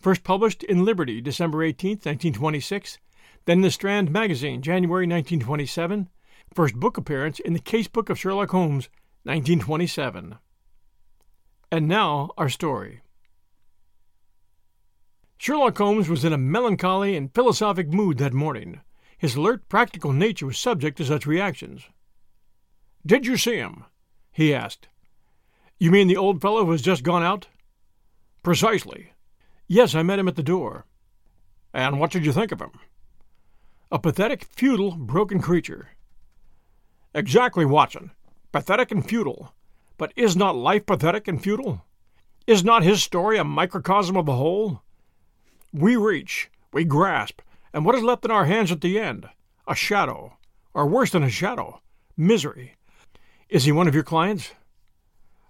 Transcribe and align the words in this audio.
First 0.00 0.22
published 0.22 0.62
in 0.62 0.84
Liberty, 0.84 1.20
December 1.20 1.62
18, 1.64 1.90
1926, 1.90 2.98
then 3.46 3.62
the 3.62 3.70
Strand 3.70 4.10
Magazine, 4.12 4.62
January 4.62 5.06
1927, 5.06 6.08
first 6.54 6.74
book 6.76 6.96
appearance 6.96 7.40
in 7.40 7.52
the 7.52 7.58
Casebook 7.58 8.08
of 8.08 8.18
Sherlock 8.18 8.50
Holmes, 8.50 8.88
1927. 9.24 10.36
And 11.72 11.88
now, 11.88 12.30
our 12.38 12.48
story. 12.48 13.00
Sherlock 15.36 15.76
Holmes 15.78 16.08
was 16.08 16.24
in 16.24 16.32
a 16.32 16.38
melancholy 16.38 17.16
and 17.16 17.34
philosophic 17.34 17.92
mood 17.92 18.18
that 18.18 18.32
morning. 18.32 18.80
His 19.18 19.34
alert, 19.34 19.68
practical 19.68 20.12
nature 20.12 20.46
was 20.46 20.58
subject 20.58 20.96
to 20.98 21.04
such 21.04 21.26
reactions. 21.26 21.82
Did 23.04 23.26
you 23.26 23.36
see 23.36 23.56
him? 23.56 23.84
he 24.30 24.54
asked. 24.54 24.88
You 25.78 25.90
mean 25.90 26.06
the 26.06 26.16
old 26.16 26.40
fellow 26.40 26.64
who 26.64 26.72
has 26.72 26.82
just 26.82 27.02
gone 27.02 27.22
out? 27.22 27.48
Precisely. 28.42 29.12
Yes, 29.68 29.94
I 29.94 30.02
met 30.02 30.18
him 30.18 30.28
at 30.28 30.36
the 30.36 30.42
door. 30.42 30.86
And 31.74 32.00
what 32.00 32.10
did 32.10 32.24
you 32.24 32.32
think 32.32 32.52
of 32.52 32.60
him? 32.60 32.72
A 33.92 33.98
pathetic, 33.98 34.44
futile, 34.44 34.92
broken 34.92 35.40
creature. 35.40 35.90
Exactly, 37.14 37.66
Watson. 37.66 38.10
Pathetic 38.50 38.90
and 38.90 39.06
futile. 39.06 39.52
But 39.98 40.12
is 40.16 40.36
not 40.36 40.56
life 40.56 40.86
pathetic 40.86 41.28
and 41.28 41.42
futile? 41.42 41.84
Is 42.46 42.64
not 42.64 42.82
his 42.82 43.02
story 43.02 43.36
a 43.36 43.44
microcosm 43.44 44.16
of 44.16 44.24
the 44.24 44.36
whole? 44.36 44.80
We 45.70 45.96
reach, 45.96 46.50
we 46.72 46.84
grasp, 46.84 47.42
and 47.74 47.84
what 47.84 47.94
is 47.94 48.02
left 48.02 48.24
in 48.24 48.30
our 48.30 48.46
hands 48.46 48.72
at 48.72 48.80
the 48.80 48.98
end? 48.98 49.28
A 49.66 49.74
shadow, 49.74 50.38
or 50.72 50.86
worse 50.86 51.10
than 51.10 51.22
a 51.22 51.28
shadow, 51.28 51.82
misery. 52.16 52.76
Is 53.50 53.64
he 53.64 53.72
one 53.72 53.86
of 53.86 53.94
your 53.94 54.04
clients? 54.04 54.52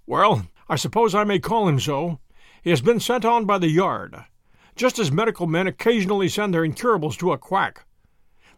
Well, 0.06 0.48
I 0.68 0.74
suppose 0.74 1.14
I 1.14 1.22
may 1.22 1.38
call 1.38 1.68
him 1.68 1.78
so. 1.78 2.18
He 2.62 2.70
has 2.70 2.80
been 2.80 3.00
sent 3.00 3.24
on 3.24 3.44
by 3.44 3.58
the 3.58 3.68
yard, 3.68 4.24
just 4.76 4.98
as 4.98 5.12
medical 5.12 5.46
men 5.46 5.66
occasionally 5.66 6.28
send 6.28 6.52
their 6.52 6.64
incurables 6.64 7.16
to 7.18 7.32
a 7.32 7.38
quack. 7.38 7.84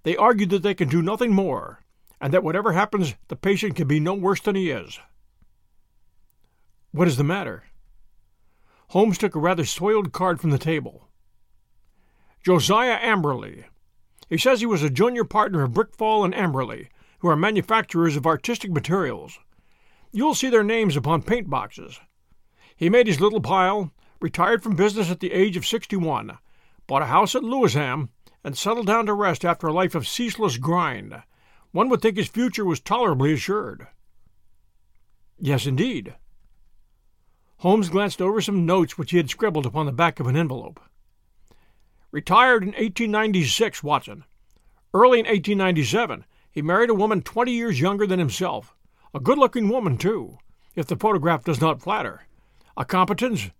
They 0.03 0.17
argue 0.17 0.47
that 0.47 0.63
they 0.63 0.75
can 0.75 0.89
do 0.89 1.03
nothing 1.03 1.33
more, 1.33 1.83
and 2.21 2.33
that 2.33 2.45
whatever 2.45 2.73
happens, 2.73 3.15
the 3.29 3.37
patient 3.37 3.77
can 3.77 3.89
be 3.89 4.01
no 4.01 4.15
worse 4.15 4.41
than 4.41 4.57
he 4.57 4.71
is. 4.71 4.99
What 6.93 7.09
is 7.09 7.17
the 7.17 7.25
matter? 7.25 7.65
Holmes 8.89 9.19
took 9.19 9.35
a 9.35 9.41
rather 9.41 9.65
soiled 9.65 10.13
card 10.13 10.41
from 10.41 10.51
the 10.51 10.59
table. 10.59 11.09
Josiah 12.43 12.99
Amberley. 12.99 13.65
He 14.29 14.39
says 14.39 14.61
he 14.61 14.67
was 14.67 14.83
a 14.83 14.91
junior 14.91 15.25
partner 15.25 15.63
of 15.63 15.73
Brickfall 15.73 16.25
and 16.25 16.35
Amberley, 16.35 16.89
who 17.21 17.29
are 17.29 17.37
manufacturers 17.37 18.17
of 18.17 18.27
artistic 18.27 18.73
materials. 18.73 19.39
You'll 20.11 20.35
see 20.35 20.49
their 20.49 20.65
names 20.65 20.97
upon 20.97 21.23
paint 21.23 21.49
boxes. 21.49 22.01
He 22.81 22.89
made 22.89 23.07
his 23.07 23.21
little 23.21 23.43
pile, 23.43 23.93
retired 24.21 24.63
from 24.63 24.75
business 24.75 25.11
at 25.11 25.21
the 25.21 25.33
age 25.33 25.55
of 25.55 25.67
61, 25.67 26.39
bought 26.87 27.03
a 27.03 27.07
house 27.07 27.35
at 27.35 27.45
Lewisham, 27.45 28.09
and 28.43 28.57
settled 28.57 28.87
down 28.87 29.05
to 29.05 29.13
rest 29.13 29.45
after 29.45 29.67
a 29.67 29.73
life 29.73 29.95
of 29.95 30.09
ceaseless 30.09 30.57
grind. 30.57 31.15
One 31.73 31.91
would 31.91 32.01
think 32.01 32.17
his 32.17 32.29
future 32.29 32.65
was 32.65 32.81
tolerably 32.81 33.35
assured. 33.35 33.87
Yes, 35.39 35.67
indeed. 35.67 36.15
Holmes 37.59 37.91
glanced 37.91 38.23
over 38.23 38.41
some 38.41 38.65
notes 38.65 38.97
which 38.97 39.11
he 39.11 39.19
had 39.19 39.29
scribbled 39.29 39.67
upon 39.67 39.85
the 39.85 39.93
back 39.93 40.19
of 40.19 40.27
an 40.27 40.35
envelope. 40.35 40.81
Retired 42.11 42.63
in 42.63 42.69
1896, 42.69 43.83
Watson. 43.83 44.25
Early 44.95 45.19
in 45.19 45.27
1897, 45.27 46.25
he 46.51 46.63
married 46.63 46.89
a 46.89 46.95
woman 46.95 47.21
twenty 47.21 47.53
years 47.53 47.79
younger 47.79 48.07
than 48.07 48.19
himself. 48.19 48.75
A 49.13 49.21
good 49.21 49.37
looking 49.37 49.69
woman, 49.69 49.99
too, 49.99 50.39
if 50.75 50.87
the 50.87 50.97
photograph 50.97 51.45
does 51.45 51.61
not 51.61 51.83
flatter 51.83 52.23
a 52.81 52.85
competence, 52.87 53.51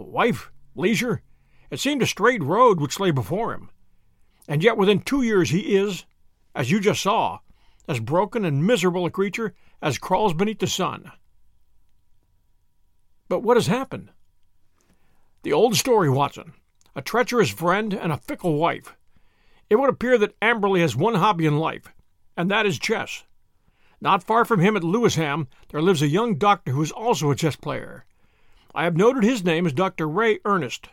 a 0.00 0.02
wife, 0.02 0.50
leisure. 0.74 1.22
It 1.70 1.78
seemed 1.78 2.02
a 2.02 2.06
straight 2.06 2.42
road 2.42 2.80
which 2.80 2.98
lay 2.98 3.12
before 3.12 3.54
him. 3.54 3.70
And 4.48 4.64
yet 4.64 4.76
within 4.76 4.98
two 4.98 5.22
years 5.22 5.50
he 5.50 5.76
is, 5.76 6.04
as 6.56 6.72
you 6.72 6.80
just 6.80 7.00
saw, 7.00 7.38
as 7.86 8.00
broken 8.00 8.44
and 8.44 8.66
miserable 8.66 9.06
a 9.06 9.10
creature 9.10 9.54
as 9.80 9.96
crawls 9.96 10.34
beneath 10.34 10.58
the 10.58 10.66
sun. 10.66 11.12
But 13.28 13.44
what 13.44 13.56
has 13.56 13.68
happened? 13.68 14.10
The 15.44 15.52
old 15.52 15.76
story, 15.76 16.10
Watson. 16.10 16.54
A 16.96 17.02
treacherous 17.02 17.50
friend 17.50 17.94
and 17.94 18.10
a 18.10 18.16
fickle 18.16 18.56
wife. 18.56 18.96
It 19.70 19.76
would 19.76 19.88
appear 19.88 20.18
that 20.18 20.38
Amberley 20.40 20.80
has 20.80 20.96
one 20.96 21.14
hobby 21.14 21.46
in 21.46 21.58
life, 21.58 21.92
and 22.36 22.50
that 22.50 22.66
is 22.66 22.80
chess. 22.80 23.22
Not 24.00 24.24
far 24.24 24.44
from 24.44 24.58
him 24.58 24.76
at 24.76 24.82
Lewisham 24.82 25.46
there 25.68 25.80
lives 25.80 26.02
a 26.02 26.08
young 26.08 26.38
doctor 26.38 26.72
who 26.72 26.82
is 26.82 26.90
also 26.90 27.30
a 27.30 27.36
chess 27.36 27.54
player. 27.54 28.04
I 28.76 28.84
have 28.84 28.96
noted 28.96 29.22
his 29.22 29.44
name 29.44 29.66
as 29.66 29.72
Dr. 29.72 30.08
Ray 30.08 30.40
Ernest. 30.44 30.88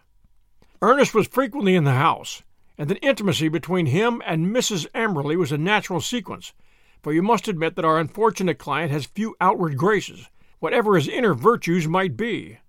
Ernest 0.83 1.15
was 1.15 1.27
frequently 1.27 1.75
in 1.75 1.83
the 1.83 1.93
house, 1.93 2.43
and 2.77 2.87
the 2.87 3.01
intimacy 3.01 3.47
between 3.47 3.87
him 3.87 4.21
and 4.23 4.55
Mrs. 4.55 4.85
Amberley 4.93 5.35
was 5.35 5.51
a 5.51 5.57
natural 5.57 5.99
sequence, 5.99 6.53
for 7.01 7.11
you 7.11 7.23
must 7.23 7.47
admit 7.47 7.75
that 7.75 7.85
our 7.85 7.97
unfortunate 7.97 8.59
client 8.59 8.91
has 8.91 9.07
few 9.07 9.35
outward 9.41 9.77
graces, 9.77 10.29
whatever 10.59 10.95
his 10.95 11.07
inner 11.07 11.33
virtues 11.33 11.87
might 11.87 12.15
be. 12.15 12.59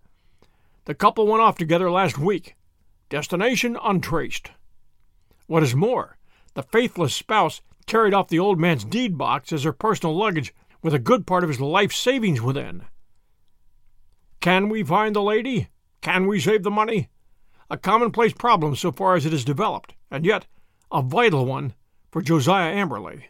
The 0.86 0.94
couple 0.94 1.26
went 1.26 1.42
off 1.42 1.58
together 1.58 1.90
last 1.90 2.16
week. 2.16 2.56
Destination 3.10 3.76
untraced. 3.82 4.50
What 5.46 5.62
is 5.62 5.74
more, 5.74 6.16
the 6.54 6.62
faithless 6.62 7.14
spouse 7.14 7.60
carried 7.86 8.14
off 8.14 8.28
the 8.28 8.38
old 8.38 8.58
man's 8.58 8.84
deed 8.84 9.18
box 9.18 9.52
as 9.52 9.64
her 9.64 9.74
personal 9.74 10.16
luggage 10.16 10.54
with 10.80 10.94
a 10.94 10.98
good 10.98 11.26
part 11.26 11.44
of 11.44 11.50
his 11.50 11.60
life 11.60 11.92
savings 11.92 12.40
within. 12.40 12.84
Can 14.42 14.68
we 14.68 14.82
find 14.82 15.14
the 15.14 15.22
lady? 15.22 15.68
Can 16.00 16.26
we 16.26 16.40
save 16.40 16.64
the 16.64 16.70
money? 16.70 17.08
A 17.70 17.78
commonplace 17.78 18.32
problem 18.32 18.74
so 18.74 18.90
far 18.90 19.14
as 19.14 19.24
it 19.24 19.32
is 19.32 19.44
developed, 19.44 19.94
and 20.10 20.26
yet 20.26 20.46
a 20.90 21.00
vital 21.00 21.46
one 21.46 21.74
for 22.10 22.22
Josiah 22.22 22.74
Amberley. 22.74 23.26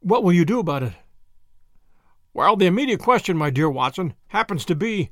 What 0.00 0.22
will 0.22 0.34
you 0.34 0.44
do 0.44 0.58
about 0.58 0.82
it? 0.82 0.92
Well, 2.34 2.54
the 2.54 2.66
immediate 2.66 3.00
question, 3.00 3.38
my 3.38 3.48
dear 3.48 3.70
Watson, 3.70 4.12
happens 4.26 4.66
to 4.66 4.74
be 4.74 5.10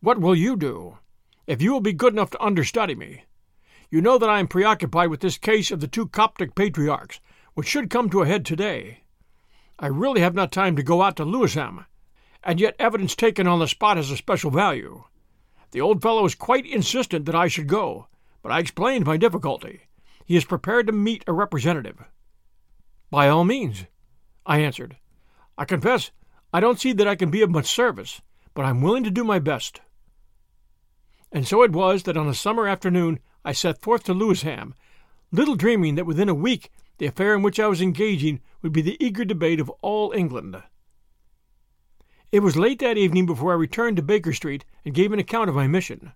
what 0.00 0.20
will 0.20 0.36
you 0.36 0.54
do? 0.54 0.98
If 1.46 1.62
you 1.62 1.72
will 1.72 1.80
be 1.80 1.94
good 1.94 2.12
enough 2.12 2.30
to 2.32 2.44
understudy 2.44 2.94
me. 2.94 3.24
You 3.90 4.02
know 4.02 4.18
that 4.18 4.28
I 4.28 4.38
am 4.38 4.48
preoccupied 4.48 5.08
with 5.08 5.20
this 5.20 5.38
case 5.38 5.70
of 5.70 5.80
the 5.80 5.88
two 5.88 6.08
Coptic 6.08 6.54
patriarchs, 6.54 7.20
which 7.54 7.68
should 7.68 7.88
come 7.88 8.10
to 8.10 8.20
a 8.20 8.26
head 8.26 8.44
today. 8.44 8.98
I 9.78 9.86
really 9.86 10.20
have 10.20 10.34
not 10.34 10.52
time 10.52 10.76
to 10.76 10.82
go 10.82 11.00
out 11.00 11.16
to 11.16 11.24
Lewisham 11.24 11.86
and 12.44 12.60
yet 12.60 12.76
evidence 12.78 13.16
taken 13.16 13.46
on 13.46 13.58
the 13.58 13.66
spot 13.66 13.96
has 13.96 14.10
a 14.10 14.16
special 14.16 14.50
value. 14.50 15.04
The 15.72 15.80
old 15.80 16.02
fellow 16.02 16.24
is 16.24 16.34
quite 16.34 16.66
insistent 16.66 17.24
that 17.26 17.34
I 17.34 17.48
should 17.48 17.66
go, 17.66 18.06
but 18.42 18.52
I 18.52 18.60
explained 18.60 19.06
my 19.06 19.16
difficulty. 19.16 19.80
He 20.24 20.36
is 20.36 20.44
prepared 20.44 20.86
to 20.86 20.92
meet 20.92 21.24
a 21.26 21.32
representative. 21.32 22.04
By 23.10 23.28
all 23.28 23.44
means, 23.44 23.86
I 24.46 24.58
answered. 24.58 24.96
I 25.56 25.64
confess 25.64 26.10
I 26.52 26.60
don't 26.60 26.78
see 26.78 26.92
that 26.92 27.08
I 27.08 27.16
can 27.16 27.30
be 27.30 27.42
of 27.42 27.50
much 27.50 27.66
service, 27.66 28.20
but 28.54 28.64
I'm 28.64 28.80
willing 28.80 29.04
to 29.04 29.10
do 29.10 29.24
my 29.24 29.38
best. 29.38 29.80
And 31.32 31.48
so 31.48 31.62
it 31.62 31.72
was 31.72 32.04
that 32.04 32.16
on 32.16 32.28
a 32.28 32.34
summer 32.34 32.68
afternoon 32.68 33.18
I 33.44 33.52
set 33.52 33.82
forth 33.82 34.04
to 34.04 34.14
Lewisham, 34.14 34.74
little 35.32 35.56
dreaming 35.56 35.96
that 35.96 36.06
within 36.06 36.28
a 36.28 36.34
week 36.34 36.70
the 36.98 37.06
affair 37.06 37.34
in 37.34 37.42
which 37.42 37.58
I 37.58 37.66
was 37.66 37.80
engaging 37.82 38.40
would 38.62 38.72
be 38.72 38.82
the 38.82 38.96
eager 39.04 39.24
debate 39.24 39.58
of 39.58 39.68
all 39.80 40.12
England. 40.12 40.62
It 42.34 42.42
was 42.42 42.56
late 42.56 42.80
that 42.80 42.98
evening 42.98 43.26
before 43.26 43.52
I 43.52 43.54
returned 43.54 43.96
to 43.96 44.02
Baker 44.02 44.32
Street 44.32 44.64
and 44.84 44.92
gave 44.92 45.12
an 45.12 45.20
account 45.20 45.48
of 45.48 45.54
my 45.54 45.68
mission. 45.68 46.14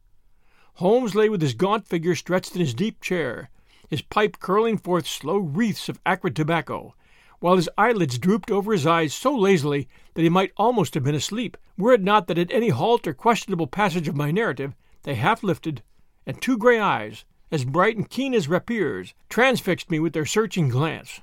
Holmes 0.75 1.15
lay 1.15 1.29
with 1.29 1.41
his 1.41 1.55
gaunt 1.55 1.87
figure 1.87 2.17
stretched 2.17 2.57
in 2.57 2.61
his 2.61 2.75
deep 2.75 3.01
chair, 3.01 3.51
his 3.89 4.03
pipe 4.03 4.41
curling 4.41 4.79
forth 4.79 5.07
slow 5.07 5.37
wreaths 5.37 5.89
of 5.89 6.01
acrid 6.05 6.35
tobacco, 6.35 6.97
while 7.39 7.55
his 7.55 7.71
eyelids 7.79 8.19
drooped 8.19 8.51
over 8.51 8.73
his 8.73 8.85
eyes 8.85 9.15
so 9.15 9.33
lazily 9.33 9.89
that 10.15 10.23
he 10.23 10.29
might 10.29 10.51
almost 10.57 10.95
have 10.95 11.05
been 11.05 11.15
asleep, 11.15 11.57
were 11.77 11.93
it 11.93 12.03
not 12.03 12.27
that 12.27 12.37
at 12.37 12.51
any 12.51 12.71
halt 12.71 13.07
or 13.07 13.15
questionable 13.15 13.69
passage 13.69 14.09
of 14.09 14.17
my 14.17 14.33
narrative 14.33 14.75
they 15.05 15.15
half 15.15 15.45
lifted, 15.45 15.85
and 16.27 16.43
two 16.43 16.59
gray 16.59 16.81
eyes, 16.81 17.25
as 17.53 17.65
bright 17.65 17.97
and 17.97 18.11
keen 18.11 18.35
as 18.35 18.49
rapiers, 18.49 19.15
transfixed 19.29 19.89
me 19.89 20.01
with 20.01 20.15
their 20.15 20.27
searching 20.27 20.69
glance. 20.69 21.21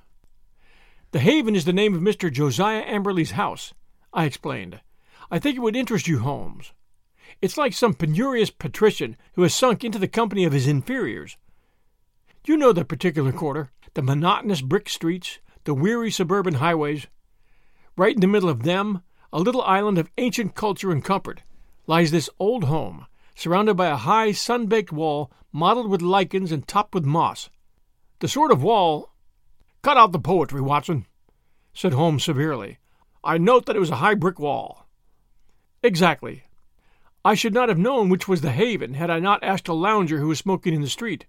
The 1.11 1.19
Haven 1.19 1.53
is 1.53 1.65
the 1.65 1.73
name 1.73 1.93
of 1.93 2.01
Mr. 2.01 2.31
Josiah 2.31 2.85
Amberley's 2.85 3.31
house, 3.31 3.73
I 4.13 4.23
explained. 4.23 4.79
I 5.31 5.39
think 5.39 5.55
it 5.55 5.61
would 5.61 5.75
interest 5.75 6.07
you, 6.07 6.19
Holmes. 6.19 6.73
It's 7.41 7.57
like 7.57 7.73
some 7.73 7.93
penurious 7.93 8.55
patrician 8.55 9.17
who 9.33 9.41
has 9.41 9.53
sunk 9.53 9.83
into 9.83 9.99
the 9.99 10.07
company 10.07 10.45
of 10.45 10.53
his 10.53 10.67
inferiors. 10.67 11.37
You 12.45 12.57
know 12.57 12.71
the 12.71 12.85
particular 12.85 13.31
quarter, 13.31 13.71
the 13.95 14.01
monotonous 14.01 14.61
brick 14.61 14.87
streets, 14.87 15.39
the 15.63 15.73
weary 15.73 16.11
suburban 16.11 16.55
highways. 16.55 17.07
Right 17.97 18.13
in 18.13 18.21
the 18.21 18.27
middle 18.27 18.49
of 18.49 18.63
them, 18.63 19.01
a 19.33 19.39
little 19.39 19.63
island 19.63 19.97
of 19.97 20.11
ancient 20.17 20.53
culture 20.53 20.91
and 20.91 21.03
comfort, 21.03 21.41
lies 21.87 22.11
this 22.11 22.29
old 22.39 22.65
home, 22.65 23.07
surrounded 23.35 23.75
by 23.75 23.87
a 23.87 23.95
high, 23.95 24.31
sun 24.31 24.67
baked 24.67 24.91
wall 24.91 25.31
mottled 25.51 25.89
with 25.89 26.01
lichens 26.01 26.51
and 26.51 26.67
topped 26.67 26.93
with 26.93 27.05
moss. 27.05 27.49
The 28.19 28.27
sort 28.27 28.51
of 28.51 28.63
wall. 28.63 29.11
Cut 29.81 29.97
out 29.97 30.11
the 30.11 30.19
poetry, 30.19 30.61
Watson, 30.61 31.05
said 31.73 31.93
Holmes 31.93 32.23
severely. 32.23 32.79
I 33.23 33.37
note 33.37 33.65
that 33.65 33.75
it 33.75 33.79
was 33.79 33.89
a 33.89 33.97
high 33.97 34.15
brick 34.15 34.39
wall. 34.39 34.84
Exactly. 35.85 36.45
I 37.23 37.35
should 37.35 37.53
not 37.53 37.69
have 37.69 37.77
known 37.77 38.09
which 38.09 38.27
was 38.27 38.41
the 38.41 38.51
Haven 38.51 38.95
had 38.95 39.11
I 39.11 39.19
not 39.19 39.43
asked 39.43 39.67
a 39.67 39.73
lounger 39.73 40.17
who 40.17 40.29
was 40.29 40.39
smoking 40.39 40.73
in 40.73 40.81
the 40.81 40.89
street. 40.89 41.27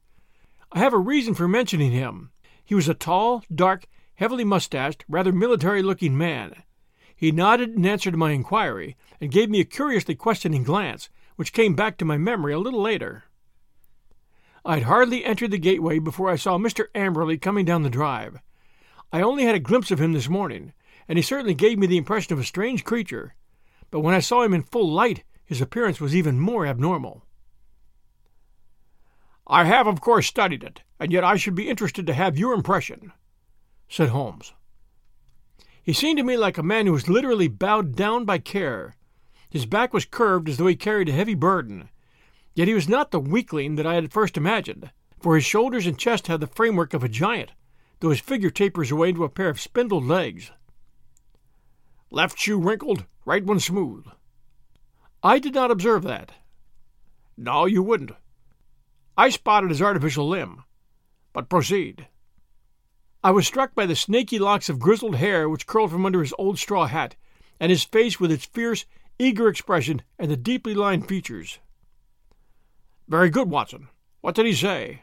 I 0.73 0.79
have 0.79 0.95
a 0.95 0.99
reason 0.99 1.35
for 1.35 1.47
mentioning 1.47 1.93
him. 1.93 2.31
He 2.65 2.75
was 2.75 2.89
a 2.89 2.95
tall, 2.95 3.45
dark, 3.55 3.85
heavily 4.15 4.45
mustached, 4.45 5.05
rather 5.11 5.31
military 5.31 5.83
looking 5.83 6.17
man. 6.17 6.63
He 7.15 7.33
nodded 7.33 7.75
in 7.75 7.85
answer 7.85 8.11
to 8.11 8.17
my 8.17 8.31
inquiry, 8.31 8.97
and 9.21 9.31
gave 9.31 9.51
me 9.51 9.61
a 9.61 9.65
curiously 9.67 10.15
questioning 10.15 10.63
glance, 10.63 11.11
which 11.37 11.53
came 11.53 11.75
back 11.75 11.99
to 11.99 12.07
my 12.07 12.17
memory 12.17 12.55
a 12.55 12.59
little 12.59 12.81
later. 12.81 13.25
I 14.65 14.77
had 14.77 14.85
hardly 14.85 15.23
entered 15.23 15.51
the 15.51 15.59
gateway 15.59 15.99
before 15.99 16.31
I 16.31 16.37
saw 16.37 16.57
Mr. 16.57 16.87
Amberley 16.95 17.37
coming 17.37 17.67
down 17.67 17.83
the 17.83 17.91
drive. 17.91 18.39
I 19.13 19.21
only 19.21 19.45
had 19.45 19.55
a 19.55 19.61
glimpse 19.61 19.91
of 19.91 20.01
him 20.01 20.15
this 20.15 20.31
morning, 20.31 20.73
and 21.07 21.19
he 21.19 21.23
certainly 21.23 21.53
gave 21.53 21.79
me 21.79 21.87
the 21.87 21.99
impression 21.99 22.33
of 22.33 22.39
a 22.39 22.45
strange 22.45 22.85
creature, 22.85 23.35
but 23.91 24.01
when 24.01 24.15
I 24.15 24.21
saw 24.21 24.43
him 24.43 24.55
in 24.55 24.63
full 24.63 24.91
light, 24.91 25.25
his 25.45 25.61
appearance 25.61 26.01
was 26.01 26.15
even 26.15 26.41
more 26.41 26.67
abnormal. 26.67 27.25
I 29.47 29.65
have, 29.65 29.87
of 29.87 30.01
course, 30.01 30.27
studied 30.27 30.65
it, 30.65 30.83
and 30.99 31.13
yet 31.13 31.23
I 31.23 31.37
should 31.37 31.55
be 31.55 31.69
interested 31.69 32.07
to 32.07 32.15
have 32.15 32.37
your 32.37 32.53
impression, 32.53 33.13
said 33.89 34.09
Holmes. 34.09 34.53
He 35.83 35.93
seemed 35.93 36.19
to 36.19 36.25
me 36.25 36.37
like 36.37 36.59
a 36.59 36.65
man 36.65 36.87
who 36.87 36.93
was 36.93 37.09
literally 37.09 37.47
bowed 37.47 37.95
down 37.95 38.25
by 38.25 38.39
care. 38.39 38.97
His 39.49 39.67
back 39.67 39.95
was 39.95 40.05
curved 40.05 40.49
as 40.49 40.57
though 40.57 40.67
he 40.67 40.75
carried 40.75 41.09
a 41.09 41.13
heavy 41.13 41.37
burden. 41.37 41.91
Yet 42.55 42.67
he 42.67 42.75
was 42.75 42.89
not 42.89 43.13
the 43.13 43.21
weakling 43.21 43.77
that 43.77 43.87
I 43.87 43.95
had 43.95 44.03
at 44.03 44.13
first 44.13 44.37
imagined, 44.37 44.91
for 45.21 45.37
his 45.37 45.45
shoulders 45.45 45.87
and 45.87 45.97
chest 45.97 46.27
had 46.27 46.41
the 46.41 46.49
framework 46.49 46.93
of 46.93 47.05
a 47.05 47.09
giant, 47.09 47.53
though 48.01 48.11
his 48.11 48.19
figure 48.19 48.51
tapers 48.51 48.91
away 48.91 49.11
into 49.11 49.23
a 49.23 49.29
pair 49.29 49.49
of 49.49 49.61
spindled 49.61 50.05
legs. 50.05 50.51
Left 52.17 52.39
shoe 52.39 52.59
wrinkled, 52.59 53.05
right 53.27 53.45
one 53.45 53.61
smooth. 53.61 54.07
I 55.23 55.39
did 55.39 55.53
not 55.53 55.71
observe 55.71 56.03
that. 56.05 56.33
No, 57.37 57.67
you 57.67 57.83
wouldn't. 57.83 58.13
I 59.19 59.29
spotted 59.29 59.69
his 59.69 59.83
artificial 59.83 60.27
limb. 60.27 60.65
But 61.35 61.51
proceed. 61.51 62.09
I 63.23 63.33
was 63.33 63.47
struck 63.47 63.75
by 63.75 63.85
the 63.85 63.95
snaky 63.95 64.39
locks 64.39 64.71
of 64.71 64.79
grizzled 64.79 65.17
hair 65.17 65.47
which 65.47 65.67
curled 65.67 65.91
from 65.91 66.07
under 66.07 66.23
his 66.23 66.33
old 66.39 66.59
straw 66.59 66.87
hat, 66.87 67.17
and 67.61 67.69
his 67.69 67.85
face 67.85 68.19
with 68.19 68.33
its 68.33 68.47
fierce, 68.47 68.87
eager 69.19 69.47
expression 69.47 70.01
and 70.19 70.31
the 70.31 70.39
deeply 70.39 70.73
lined 70.73 71.07
features. 71.07 71.59
Very 73.07 73.29
good, 73.29 73.51
Watson. 73.51 73.89
What 74.23 74.35
did 74.35 74.47
he 74.47 74.55
say? 74.55 75.03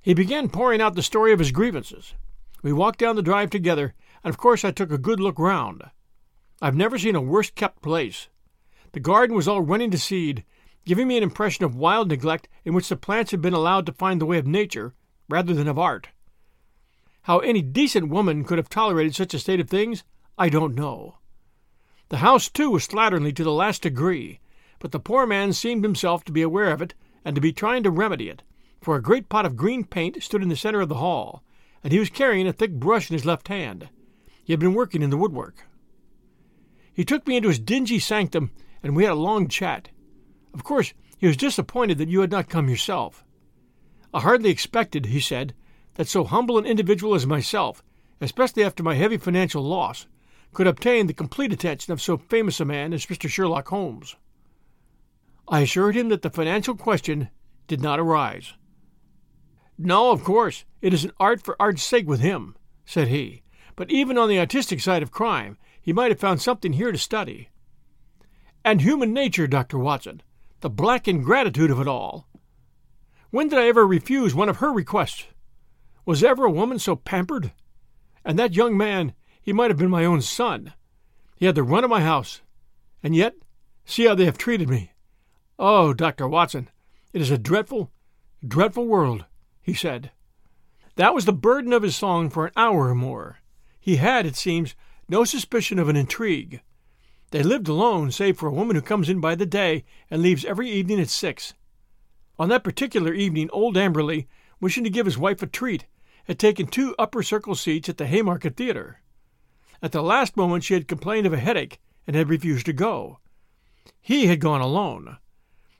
He 0.00 0.14
began 0.14 0.48
pouring 0.48 0.80
out 0.80 0.94
the 0.94 1.02
story 1.02 1.34
of 1.34 1.38
his 1.38 1.52
grievances. 1.52 2.14
We 2.62 2.72
walked 2.72 2.98
down 2.98 3.16
the 3.16 3.20
drive 3.20 3.50
together, 3.50 3.92
and 4.24 4.30
of 4.32 4.38
course 4.38 4.64
I 4.64 4.70
took 4.70 4.90
a 4.90 4.98
good 4.98 5.20
look 5.20 5.38
round. 5.38 5.82
I've 6.60 6.76
never 6.76 6.98
seen 6.98 7.16
a 7.16 7.20
worse 7.20 7.50
kept 7.50 7.82
place. 7.82 8.28
The 8.92 9.00
garden 9.00 9.34
was 9.34 9.48
all 9.48 9.62
running 9.62 9.90
to 9.90 9.98
seed, 9.98 10.44
giving 10.84 11.08
me 11.08 11.16
an 11.16 11.22
impression 11.22 11.64
of 11.64 11.74
wild 11.74 12.08
neglect 12.08 12.48
in 12.64 12.74
which 12.74 12.88
the 12.88 12.96
plants 12.96 13.30
had 13.30 13.40
been 13.40 13.54
allowed 13.54 13.86
to 13.86 13.92
find 13.92 14.20
the 14.20 14.26
way 14.26 14.38
of 14.38 14.46
nature 14.46 14.94
rather 15.28 15.54
than 15.54 15.68
of 15.68 15.78
art. 15.78 16.08
How 17.22 17.38
any 17.38 17.62
decent 17.62 18.08
woman 18.08 18.44
could 18.44 18.58
have 18.58 18.68
tolerated 18.68 19.14
such 19.14 19.32
a 19.34 19.38
state 19.38 19.60
of 19.60 19.70
things, 19.70 20.04
I 20.36 20.48
don't 20.48 20.74
know. 20.74 21.18
The 22.08 22.18
house, 22.18 22.48
too, 22.48 22.70
was 22.70 22.86
slatternly 22.86 23.34
to 23.36 23.44
the 23.44 23.52
last 23.52 23.82
degree, 23.82 24.40
but 24.78 24.92
the 24.92 25.00
poor 25.00 25.26
man 25.26 25.52
seemed 25.52 25.84
himself 25.84 26.24
to 26.24 26.32
be 26.32 26.42
aware 26.42 26.70
of 26.70 26.82
it 26.82 26.94
and 27.24 27.34
to 27.34 27.40
be 27.40 27.52
trying 27.52 27.84
to 27.84 27.90
remedy 27.90 28.28
it, 28.28 28.42
for 28.80 28.96
a 28.96 29.02
great 29.02 29.28
pot 29.28 29.46
of 29.46 29.56
green 29.56 29.84
paint 29.84 30.22
stood 30.22 30.42
in 30.42 30.48
the 30.48 30.56
center 30.56 30.80
of 30.80 30.88
the 30.88 30.96
hall, 30.96 31.42
and 31.84 31.92
he 31.92 31.98
was 31.98 32.10
carrying 32.10 32.46
a 32.46 32.52
thick 32.52 32.72
brush 32.72 33.08
in 33.08 33.14
his 33.14 33.24
left 33.24 33.48
hand. 33.48 33.88
He 34.44 34.52
had 34.52 34.60
been 34.60 34.74
working 34.74 35.02
in 35.02 35.10
the 35.10 35.16
woodwork. 35.16 35.66
He 36.92 37.04
took 37.04 37.26
me 37.26 37.36
into 37.36 37.48
his 37.48 37.58
dingy 37.58 37.98
sanctum, 37.98 38.50
and 38.82 38.94
we 38.94 39.04
had 39.04 39.12
a 39.12 39.16
long 39.16 39.48
chat. 39.48 39.88
Of 40.52 40.64
course, 40.64 40.92
he 41.16 41.26
was 41.26 41.36
disappointed 41.36 41.98
that 41.98 42.08
you 42.08 42.20
had 42.20 42.30
not 42.30 42.48
come 42.48 42.68
yourself. 42.68 43.24
I 44.12 44.20
hardly 44.20 44.50
expected, 44.50 45.06
he 45.06 45.20
said, 45.20 45.54
that 45.94 46.08
so 46.08 46.24
humble 46.24 46.58
an 46.58 46.66
individual 46.66 47.14
as 47.14 47.26
myself, 47.26 47.82
especially 48.20 48.64
after 48.64 48.82
my 48.82 48.94
heavy 48.94 49.16
financial 49.16 49.62
loss, 49.62 50.06
could 50.52 50.66
obtain 50.66 51.06
the 51.06 51.14
complete 51.14 51.52
attention 51.52 51.92
of 51.92 52.02
so 52.02 52.18
famous 52.18 52.60
a 52.60 52.64
man 52.64 52.92
as 52.92 53.06
Mr. 53.06 53.28
Sherlock 53.28 53.68
Holmes. 53.68 54.16
I 55.48 55.60
assured 55.60 55.96
him 55.96 56.08
that 56.10 56.22
the 56.22 56.30
financial 56.30 56.76
question 56.76 57.30
did 57.66 57.80
not 57.80 57.98
arise. 57.98 58.54
No, 59.78 60.10
of 60.10 60.24
course, 60.24 60.64
it 60.80 60.92
is 60.92 61.04
an 61.04 61.12
art 61.18 61.42
for 61.42 61.56
art's 61.60 61.82
sake 61.82 62.06
with 62.06 62.20
him, 62.20 62.56
said 62.84 63.08
he, 63.08 63.41
but 63.76 63.90
even 63.90 64.18
on 64.18 64.28
the 64.28 64.38
artistic 64.38 64.80
side 64.80 65.02
of 65.02 65.10
crime, 65.10 65.58
he 65.80 65.92
might 65.92 66.10
have 66.10 66.20
found 66.20 66.40
something 66.40 66.74
here 66.74 66.92
to 66.92 66.98
study. 66.98 67.48
And 68.64 68.80
human 68.80 69.12
nature, 69.12 69.46
Dr. 69.46 69.78
Watson, 69.78 70.22
the 70.60 70.70
black 70.70 71.08
ingratitude 71.08 71.70
of 71.70 71.80
it 71.80 71.88
all. 71.88 72.28
When 73.30 73.48
did 73.48 73.58
I 73.58 73.66
ever 73.66 73.86
refuse 73.86 74.34
one 74.34 74.48
of 74.48 74.58
her 74.58 74.72
requests? 74.72 75.26
Was 76.04 76.22
ever 76.22 76.44
a 76.44 76.50
woman 76.50 76.78
so 76.78 76.94
pampered? 76.94 77.52
And 78.24 78.38
that 78.38 78.54
young 78.54 78.76
man, 78.76 79.14
he 79.40 79.52
might 79.52 79.70
have 79.70 79.78
been 79.78 79.90
my 79.90 80.04
own 80.04 80.20
son. 80.20 80.74
He 81.36 81.46
had 81.46 81.56
the 81.56 81.64
run 81.64 81.82
of 81.82 81.90
my 81.90 82.02
house. 82.02 82.42
And 83.02 83.16
yet, 83.16 83.34
see 83.84 84.04
how 84.04 84.14
they 84.14 84.26
have 84.26 84.38
treated 84.38 84.68
me. 84.68 84.92
Oh, 85.58 85.92
Dr. 85.92 86.28
Watson, 86.28 86.68
it 87.12 87.20
is 87.20 87.30
a 87.30 87.38
dreadful, 87.38 87.90
dreadful 88.46 88.86
world, 88.86 89.24
he 89.60 89.74
said. 89.74 90.12
That 90.96 91.14
was 91.14 91.24
the 91.24 91.32
burden 91.32 91.72
of 91.72 91.82
his 91.82 91.96
song 91.96 92.30
for 92.30 92.46
an 92.46 92.52
hour 92.56 92.88
or 92.88 92.94
more. 92.94 93.38
He 93.84 93.96
had, 93.96 94.26
it 94.26 94.36
seems, 94.36 94.76
no 95.08 95.24
suspicion 95.24 95.80
of 95.80 95.88
an 95.88 95.96
intrigue. 95.96 96.62
They 97.32 97.42
lived 97.42 97.66
alone, 97.66 98.12
save 98.12 98.38
for 98.38 98.46
a 98.46 98.52
woman 98.52 98.76
who 98.76 98.80
comes 98.82 99.08
in 99.08 99.18
by 99.20 99.34
the 99.34 99.44
day 99.44 99.84
and 100.08 100.22
leaves 100.22 100.44
every 100.44 100.70
evening 100.70 101.00
at 101.00 101.08
six. 101.08 101.54
On 102.38 102.48
that 102.48 102.62
particular 102.62 103.12
evening, 103.12 103.50
old 103.52 103.76
Amberley, 103.76 104.28
wishing 104.60 104.84
to 104.84 104.90
give 104.90 105.04
his 105.04 105.18
wife 105.18 105.42
a 105.42 105.48
treat, 105.48 105.86
had 106.26 106.38
taken 106.38 106.68
two 106.68 106.94
upper 106.96 107.24
circle 107.24 107.56
seats 107.56 107.88
at 107.88 107.96
the 107.96 108.06
Haymarket 108.06 108.56
Theatre. 108.56 109.00
At 109.82 109.90
the 109.90 110.00
last 110.00 110.36
moment, 110.36 110.62
she 110.62 110.74
had 110.74 110.86
complained 110.86 111.26
of 111.26 111.32
a 111.32 111.38
headache 111.38 111.80
and 112.06 112.14
had 112.14 112.28
refused 112.28 112.66
to 112.66 112.72
go. 112.72 113.18
He 114.00 114.26
had 114.26 114.38
gone 114.38 114.60
alone. 114.60 115.18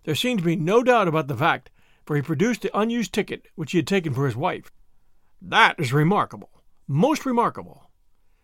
There 0.03 0.17
seemed 0.17 0.41
to 0.41 0.45
be 0.45 0.57
no 0.57 0.83
doubt 0.83 1.07
about 1.07 1.29
the 1.29 1.37
fact, 1.37 1.71
for 2.05 2.17
he 2.17 2.23
produced 2.23 2.63
the 2.63 2.77
unused 2.77 3.13
ticket 3.13 3.47
which 3.55 3.71
he 3.71 3.79
had 3.79 3.87
taken 3.87 4.13
for 4.13 4.27
his 4.27 4.35
wife. 4.35 4.73
That 5.41 5.79
is 5.79 5.93
remarkable, 5.93 6.51
most 6.89 7.25
remarkable 7.25 7.92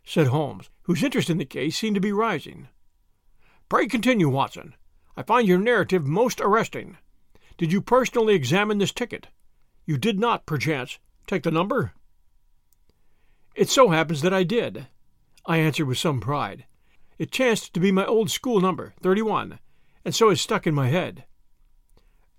said 0.09 0.29
Holmes, 0.29 0.71
whose 0.85 1.03
interest 1.03 1.29
in 1.29 1.37
the 1.37 1.45
case 1.45 1.77
seemed 1.77 1.95
to 1.95 2.01
be 2.01 2.13
rising. 2.13 2.69
Pray 3.69 3.87
continue, 3.87 4.31
Watson. 4.31 4.75
I 5.19 5.23
find 5.23 5.47
your 5.47 5.59
narrative 5.59 6.07
most 6.07 6.41
arresting. 6.41 6.97
Did 7.59 7.73
you 7.73 7.83
personally 7.83 8.35
examine 8.35 8.79
this 8.79 8.91
ticket? 8.91 9.27
You 9.85 9.99
did 9.99 10.19
not, 10.19 10.47
perchance, 10.47 10.99
take 11.27 11.43
the 11.43 11.51
number? 11.51 11.93
It 13.55 13.69
so 13.69 13.91
happens 13.91 14.23
that 14.23 14.33
I 14.33 14.45
did, 14.45 14.87
I 15.45 15.59
answered 15.59 15.87
with 15.87 15.99
some 15.99 16.21
pride. 16.21 16.65
It 17.19 17.31
chanced 17.31 17.75
to 17.75 17.81
be 17.81 17.93
my 17.93 18.07
old 18.07 18.31
school 18.31 18.63
number, 18.63 18.95
31, 19.03 19.59
and 20.07 20.15
so 20.15 20.31
it 20.31 20.37
stuck 20.37 20.67
in 20.67 20.75
my 20.75 20.89
head. 20.89 21.25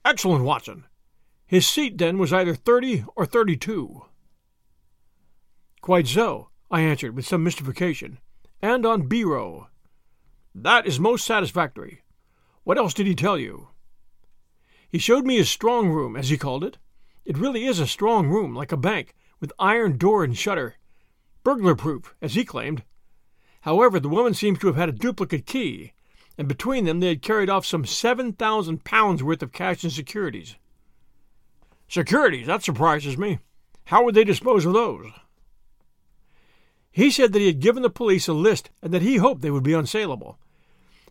Excellent, 0.03 0.43
Watson. 0.43 0.85
His 1.45 1.67
seat, 1.67 1.99
then, 1.99 2.17
was 2.17 2.33
either 2.33 2.55
30 2.55 3.05
or 3.15 3.27
32. 3.27 4.05
Quite 5.81 6.07
so. 6.07 6.49
I 6.71 6.81
answered 6.81 7.15
with 7.15 7.25
some 7.25 7.43
mystification, 7.43 8.19
and 8.61 8.85
on 8.85 9.07
B 9.07 9.23
row. 9.23 9.67
That 10.53 10.85
is 10.85 10.99
most 10.99 11.25
satisfactory. 11.25 12.03
What 12.63 12.77
else 12.77 12.93
did 12.93 13.07
he 13.07 13.15
tell 13.15 13.37
you? 13.37 13.69
He 14.87 14.99
showed 14.99 15.25
me 15.25 15.37
his 15.37 15.49
strong 15.49 15.89
room, 15.89 16.15
as 16.15 16.29
he 16.29 16.37
called 16.37 16.63
it. 16.63 16.77
It 17.25 17.37
really 17.37 17.65
is 17.65 17.79
a 17.79 17.87
strong 17.87 18.27
room, 18.27 18.55
like 18.55 18.71
a 18.71 18.77
bank, 18.77 19.15
with 19.39 19.53
iron 19.59 19.97
door 19.97 20.23
and 20.23 20.37
shutter. 20.37 20.75
Burglar 21.43 21.75
proof, 21.75 22.15
as 22.21 22.33
he 22.33 22.43
claimed. 22.43 22.83
However, 23.61 23.99
the 23.99 24.09
woman 24.09 24.33
seems 24.33 24.59
to 24.59 24.67
have 24.67 24.75
had 24.75 24.89
a 24.89 24.93
duplicate 24.93 25.45
key, 25.45 25.93
and 26.37 26.47
between 26.47 26.85
them 26.85 26.99
they 26.99 27.09
had 27.09 27.21
carried 27.21 27.49
off 27.49 27.65
some 27.65 27.85
seven 27.85 28.33
thousand 28.33 28.83
pounds 28.83 29.23
worth 29.23 29.41
of 29.43 29.51
cash 29.51 29.83
and 29.83 29.91
securities. 29.91 30.55
Securities? 31.87 32.47
That 32.47 32.63
surprises 32.63 33.17
me. 33.17 33.39
How 33.85 34.03
would 34.03 34.15
they 34.15 34.23
dispose 34.23 34.65
of 34.65 34.73
those? 34.73 35.07
He 36.91 37.11
said 37.11 37.33
that 37.33 37.39
he 37.39 37.47
had 37.47 37.59
given 37.59 37.83
the 37.83 37.89
police 37.89 38.27
a 38.27 38.33
list 38.33 38.69
and 38.81 38.93
that 38.93 39.01
he 39.01 39.17
hoped 39.17 39.41
they 39.41 39.51
would 39.51 39.63
be 39.63 39.73
unsaleable. 39.73 40.37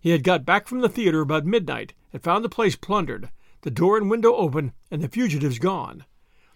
He 0.01 0.11
had 0.11 0.25
got 0.25 0.45
back 0.45 0.67
from 0.67 0.81
the 0.81 0.89
theater 0.89 1.21
about 1.21 1.45
midnight 1.45 1.95
and 2.13 2.23
found 2.23 2.45
the 2.45 2.49
place 2.49 2.77
plundered, 2.77 3.31
the 3.63 3.71
door 3.71 3.97
and 3.97 4.11
window 4.11 4.35
open, 4.35 4.73
and 4.91 5.03
the 5.03 5.09
fugitives 5.09 5.59
gone. 5.59 6.05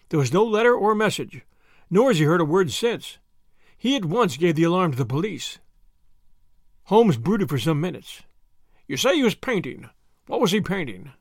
There 0.09 0.19
was 0.19 0.33
no 0.33 0.43
letter 0.43 0.73
or 0.73 0.95
message, 0.95 1.41
nor 1.89 2.09
has 2.09 2.19
he 2.19 2.25
heard 2.25 2.41
a 2.41 2.45
word 2.45 2.71
since. 2.71 3.17
He 3.77 3.95
at 3.95 4.05
once 4.05 4.37
gave 4.37 4.55
the 4.55 4.63
alarm 4.63 4.91
to 4.91 4.97
the 4.97 5.05
police. 5.05 5.59
Holmes 6.85 7.17
brooded 7.17 7.49
for 7.49 7.59
some 7.59 7.81
minutes. 7.81 8.23
You 8.87 8.97
say 8.97 9.15
he 9.15 9.23
was 9.23 9.35
painting. 9.35 9.89
What 10.27 10.41
was 10.41 10.51
he 10.51 10.61
painting? 10.61 11.11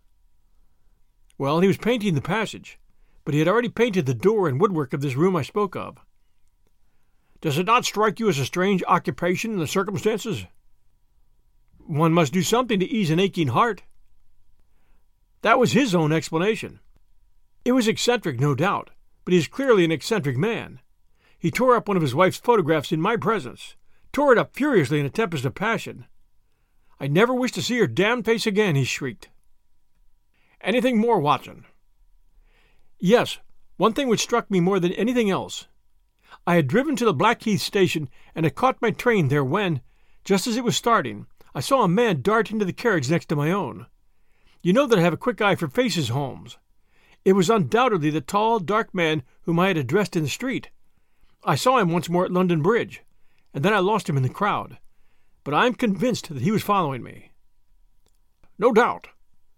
Well, 1.39 1.61
he 1.61 1.69
was 1.69 1.79
painting 1.79 2.15
the 2.15 2.21
passage, 2.21 2.79
but 3.25 3.35
he 3.35 3.41
had 3.41 3.49
already 3.49 3.69
painted 3.69 4.07
the 4.07 4.15
door 4.15 4.49
and 4.49 4.61
woodwork 4.61 4.93
of 4.93 5.01
this 5.01 5.17
room 5.17 5.35
I 5.35 5.43
spoke 5.43 5.75
of. 5.75 5.99
Does 7.43 7.59
it 7.59 7.67
not 7.67 7.85
strike 7.85 8.21
you 8.21 8.29
as 8.29 8.39
a 8.39 8.47
strange 8.47 8.85
occupation 8.87 9.53
in 9.53 9.59
the 9.59 9.67
circumstances? 9.67 10.47
One 11.79 12.13
must 12.13 12.33
do 12.33 12.43
something 12.43 12.79
to 12.79 12.89
ease 12.89 13.11
an 13.11 13.19
aching 13.19 13.49
heart. 13.49 13.83
That 15.43 15.59
was 15.59 15.73
his 15.73 15.93
own 15.93 16.13
explanation. 16.13 16.79
It 17.65 17.73
was 17.73 17.89
eccentric, 17.89 18.39
no 18.39 18.55
doubt, 18.55 18.91
but 19.25 19.33
he 19.33 19.39
is 19.39 19.49
clearly 19.49 19.85
an 19.85 19.91
eccentric 19.91 20.37
man. 20.37 20.79
He 21.37 21.51
tore 21.51 21.75
up 21.75 21.89
one 21.89 21.97
of 21.97 22.03
his 22.03 22.15
wife's 22.15 22.39
photographs 22.39 22.93
in 22.93 23.01
my 23.01 23.17
presence, 23.17 23.75
tore 24.13 24.33
it 24.33 24.39
up 24.39 24.55
furiously 24.55 25.01
in 25.01 25.07
a 25.07 25.11
tempest 25.11 25.45
of 25.45 25.57
passion. 25.57 26.07
I 27.01 27.09
never 27.09 27.35
wish 27.35 27.51
to 27.53 27.63
see 27.63 27.79
her 27.81 27.89
damned 27.89 28.25
face 28.25 28.47
again, 28.47 28.77
he 28.77 28.85
shrieked. 28.85 29.31
Anything 30.61 30.97
more, 30.97 31.19
Watson? 31.19 31.65
Yes, 33.01 33.41
one 33.79 33.95
thing 33.95 34.07
which 34.07 34.21
struck 34.21 34.49
me 34.49 34.61
more 34.61 34.79
than 34.79 34.93
anything 34.93 35.29
else. 35.29 35.67
I 36.47 36.57
had 36.57 36.67
driven 36.67 36.97
to 36.97 37.05
the 37.05 37.15
Blackheath 37.15 37.61
station 37.61 38.09
and 38.35 38.45
had 38.45 38.57
caught 38.57 38.83
my 38.83 38.91
train 38.91 39.29
there 39.29 39.45
when, 39.45 39.81
just 40.25 40.47
as 40.47 40.57
it 40.57 40.65
was 40.65 40.77
starting, 40.77 41.27
I 41.55 41.61
saw 41.61 41.83
a 41.83 41.89
man 41.89 42.23
dart 42.23 42.51
into 42.51 42.65
the 42.65 42.73
carriage 42.73 43.11
next 43.11 43.27
to 43.27 43.37
my 43.37 43.53
own. 43.53 43.87
You 44.61 44.73
know 44.73 44.87
that 44.87 44.99
I 44.99 45.03
have 45.03 45.13
a 45.13 45.19
quick 45.19 45.41
eye 45.41 45.55
for 45.55 45.69
faces, 45.69 46.09
Holmes. 46.09 46.59
It 47.25 47.35
was 47.35 47.49
undoubtedly 47.49 48.11
the 48.11 48.21
tall, 48.21 48.59
dark 48.59 48.93
man 48.93 49.23
whom 49.43 49.61
I 49.61 49.69
had 49.69 49.77
addressed 49.77 50.17
in 50.17 50.25
the 50.25 50.29
street. 50.29 50.71
I 51.45 51.55
saw 51.55 51.79
him 51.79 51.91
once 51.91 52.09
more 52.09 52.25
at 52.25 52.33
London 52.33 52.63
Bridge, 52.63 53.03
and 53.55 53.65
then 53.65 53.75
I 53.75 53.79
lost 53.79 54.09
him 54.09 54.17
in 54.17 54.23
the 54.25 54.29
crowd. 54.29 54.79
But 55.45 55.55
I 55.55 55.67
am 55.67 55.75
convinced 55.75 56.29
that 56.29 56.43
he 56.43 56.51
was 56.51 56.63
following 56.63 57.03
me. 57.03 57.31
No 58.59 58.73
doubt, 58.73 59.09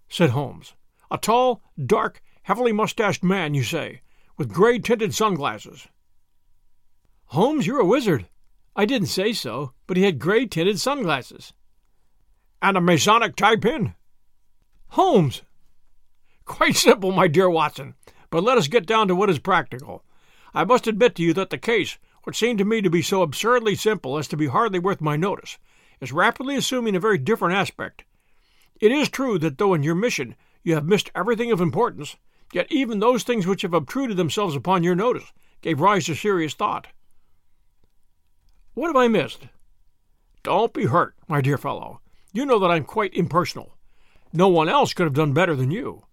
said 0.09 0.31
Holmes. 0.31 0.75
A 1.11 1.19
tall, 1.19 1.63
dark, 1.83 2.23
heavily 2.43 2.73
mustached 2.73 3.23
man, 3.23 3.55
you 3.55 3.63
say, 3.63 4.01
with 4.37 4.53
gray 4.53 4.79
tinted 4.79 5.15
sunglasses. 5.15 5.89
Holmes, 7.27 7.67
you're 7.67 7.81
a 7.81 7.85
wizard. 7.85 8.27
I 8.77 8.85
didn't 8.85 9.09
say 9.09 9.33
so, 9.33 9.73
but 9.87 9.97
he 9.97 10.05
had 10.05 10.19
gray 10.19 10.47
tinted 10.47 10.81
sunglasses. 10.81 11.53
And 12.63 12.77
a 12.77 12.81
Masonic 12.81 13.37
tie 13.37 13.57
pin? 13.57 13.95
Holmes! 14.89 15.43
Quite 16.45 16.77
simple, 16.77 17.11
my 17.13 17.27
dear 17.27 17.49
Watson, 17.49 17.95
but 18.31 18.45
let 18.45 18.59
us 18.59 18.69
get 18.69 18.87
down 18.87 19.09
to 19.09 19.17
what 19.17 19.31
is 19.31 19.39
practical. 19.39 20.05
I 20.53 20.65
must 20.65 20.87
admit 20.87 21.15
to 21.17 21.23
you 21.23 21.33
that 21.35 21.51
the 21.51 21.59
case, 21.59 21.99
which 22.25 22.37
seemed 22.37 22.59
to 22.59 22.65
me 22.65 22.81
to 22.83 22.91
be 22.91 23.03
so 23.03 23.23
absurdly 23.23 23.75
simple 23.75 24.19
as 24.19 24.29
to 24.29 24.37
be 24.37 24.47
hardly 24.47 24.79
worth 24.79 25.01
my 25.01 25.17
notice, 25.17 25.59
is 26.01 26.13
rapidly 26.13 26.57
assuming 26.57 26.95
a 26.95 27.01
very 27.01 27.19
different 27.19 27.55
aspect. 27.57 28.05
It 28.81 28.93
is 28.93 29.09
true 29.09 29.39
that 29.39 29.59
though 29.59 29.75
in 29.75 29.83
your 29.83 29.95
mission 29.95 30.37
you 30.63 30.75
have 30.75 30.87
missed 30.87 31.11
everything 31.15 31.51
of 31.51 31.61
importance, 31.61 32.17
yet 32.53 32.71
even 32.71 32.99
those 32.99 33.23
things 33.23 33.47
which 33.47 33.63
have 33.63 33.75
obtruded 33.75 34.17
themselves 34.17 34.55
upon 34.55 34.83
your 34.83 34.95
notice 34.95 35.33
gave 35.61 35.81
rise 35.81 36.07
to 36.07 36.15
serious 36.15 36.55
thought. 36.55 36.89
What 38.75 38.89
have 38.89 38.97
I 38.97 39.07
missed? 39.07 39.47
Don't 40.43 40.73
be 40.73 40.87
hurt, 40.87 41.15
my 41.29 41.41
dear 41.41 41.57
fellow. 41.57 42.01
You 42.33 42.45
know 42.45 42.59
that 42.59 42.73
I'm 42.73 42.85
quite 42.85 43.15
impersonal. 43.15 43.77
No 44.33 44.49
one 44.49 44.69
else 44.69 44.93
could 44.93 45.07
have 45.07 45.15
done 45.15 45.33
better 45.33 45.55
than 45.55 45.71
you. 45.71 46.07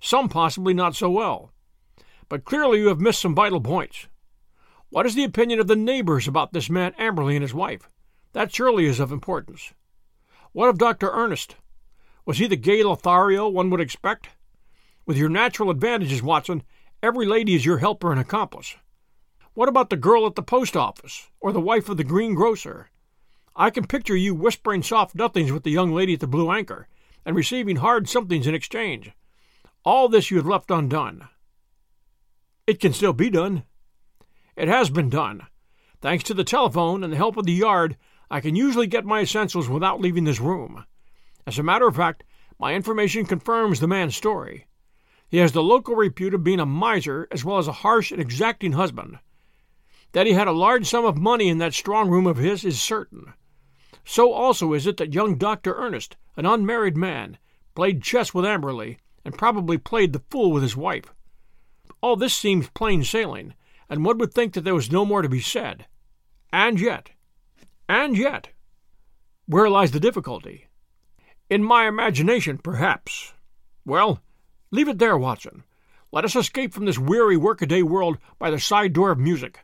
Some 0.00 0.28
possibly 0.28 0.74
not 0.74 0.94
so 0.94 1.10
well. 1.10 1.50
But 2.28 2.44
clearly 2.44 2.78
you 2.78 2.86
have 2.86 3.00
missed 3.00 3.20
some 3.20 3.34
vital 3.34 3.60
points. 3.60 4.06
What 4.90 5.06
is 5.06 5.16
the 5.16 5.24
opinion 5.24 5.58
of 5.58 5.66
the 5.66 5.74
neighbors 5.74 6.28
about 6.28 6.52
this 6.52 6.70
man 6.70 6.92
Amberley 7.00 7.34
and 7.34 7.42
his 7.42 7.52
wife? 7.52 7.88
That 8.32 8.54
surely 8.54 8.86
is 8.86 9.00
of 9.00 9.10
importance. 9.10 9.72
What 10.52 10.68
of 10.68 10.78
Dr. 10.78 11.10
Ernest? 11.10 11.56
Was 12.24 12.38
he 12.38 12.46
the 12.46 12.56
gay 12.56 12.84
Lothario 12.84 13.48
one 13.48 13.70
would 13.70 13.80
expect? 13.80 14.28
With 15.04 15.16
your 15.16 15.28
natural 15.28 15.68
advantages, 15.68 16.22
Watson, 16.22 16.62
every 17.02 17.26
lady 17.26 17.56
is 17.56 17.66
your 17.66 17.78
helper 17.78 18.12
and 18.12 18.20
accomplice. 18.20 18.76
What 19.54 19.68
about 19.68 19.88
the 19.88 19.96
girl 19.96 20.26
at 20.26 20.34
the 20.34 20.42
post 20.42 20.76
office, 20.76 21.30
or 21.40 21.52
the 21.52 21.60
wife 21.60 21.88
of 21.88 21.96
the 21.96 22.02
greengrocer? 22.02 22.90
I 23.54 23.70
can 23.70 23.86
picture 23.86 24.16
you 24.16 24.34
whispering 24.34 24.82
soft 24.82 25.14
nothings 25.14 25.52
with 25.52 25.62
the 25.62 25.70
young 25.70 25.92
lady 25.92 26.14
at 26.14 26.20
the 26.20 26.26
Blue 26.26 26.50
Anchor, 26.50 26.88
and 27.24 27.36
receiving 27.36 27.76
hard 27.76 28.08
somethings 28.08 28.48
in 28.48 28.54
exchange. 28.54 29.12
All 29.84 30.08
this 30.08 30.28
you 30.28 30.38
have 30.38 30.46
left 30.46 30.72
undone. 30.72 31.28
It 32.66 32.80
can 32.80 32.92
still 32.92 33.12
be 33.12 33.30
done. 33.30 33.62
It 34.56 34.66
has 34.66 34.90
been 34.90 35.08
done. 35.08 35.42
Thanks 36.00 36.24
to 36.24 36.34
the 36.34 36.42
telephone 36.42 37.04
and 37.04 37.12
the 37.12 37.16
help 37.16 37.36
of 37.36 37.46
the 37.46 37.52
yard, 37.52 37.96
I 38.28 38.40
can 38.40 38.56
usually 38.56 38.88
get 38.88 39.04
my 39.04 39.20
essentials 39.20 39.68
without 39.68 40.00
leaving 40.00 40.24
this 40.24 40.40
room. 40.40 40.84
As 41.46 41.60
a 41.60 41.62
matter 41.62 41.86
of 41.86 41.94
fact, 41.94 42.24
my 42.58 42.74
information 42.74 43.24
confirms 43.24 43.78
the 43.78 43.86
man's 43.86 44.16
story. 44.16 44.66
He 45.28 45.38
has 45.38 45.52
the 45.52 45.62
local 45.62 45.94
repute 45.94 46.34
of 46.34 46.42
being 46.42 46.58
a 46.58 46.66
miser 46.66 47.28
as 47.30 47.44
well 47.44 47.58
as 47.58 47.68
a 47.68 47.72
harsh 47.72 48.10
and 48.10 48.20
exacting 48.20 48.72
husband. 48.72 49.20
That 50.14 50.28
he 50.28 50.32
had 50.32 50.46
a 50.46 50.52
large 50.52 50.86
sum 50.86 51.04
of 51.04 51.18
money 51.18 51.48
in 51.48 51.58
that 51.58 51.74
strong 51.74 52.08
room 52.08 52.24
of 52.24 52.36
his 52.36 52.64
is 52.64 52.80
certain. 52.80 53.34
So 54.04 54.32
also 54.32 54.72
is 54.72 54.86
it 54.86 54.96
that 54.98 55.12
young 55.12 55.36
Dr. 55.36 55.74
Ernest, 55.74 56.16
an 56.36 56.46
unmarried 56.46 56.96
man, 56.96 57.36
played 57.74 58.00
chess 58.00 58.32
with 58.32 58.44
Amberley, 58.44 58.98
and 59.24 59.36
probably 59.36 59.76
played 59.76 60.12
the 60.12 60.22
fool 60.30 60.52
with 60.52 60.62
his 60.62 60.76
wife. 60.76 61.12
All 62.00 62.14
this 62.14 62.32
seems 62.32 62.70
plain 62.70 63.02
sailing, 63.02 63.54
and 63.90 64.04
one 64.04 64.18
would 64.18 64.32
think 64.32 64.52
that 64.52 64.60
there 64.60 64.74
was 64.74 64.92
no 64.92 65.04
more 65.04 65.20
to 65.20 65.28
be 65.28 65.40
said. 65.40 65.86
And 66.52 66.78
yet, 66.78 67.10
and 67.88 68.16
yet, 68.16 68.50
where 69.46 69.68
lies 69.68 69.90
the 69.90 69.98
difficulty? 69.98 70.68
In 71.50 71.64
my 71.64 71.88
imagination, 71.88 72.58
perhaps. 72.58 73.32
Well, 73.84 74.20
leave 74.70 74.86
it 74.86 74.98
there, 74.98 75.18
Watson. 75.18 75.64
Let 76.12 76.24
us 76.24 76.36
escape 76.36 76.72
from 76.72 76.84
this 76.84 77.00
weary 77.00 77.36
workaday 77.36 77.82
world 77.82 78.18
by 78.38 78.52
the 78.52 78.60
side 78.60 78.92
door 78.92 79.10
of 79.10 79.18
music. 79.18 79.63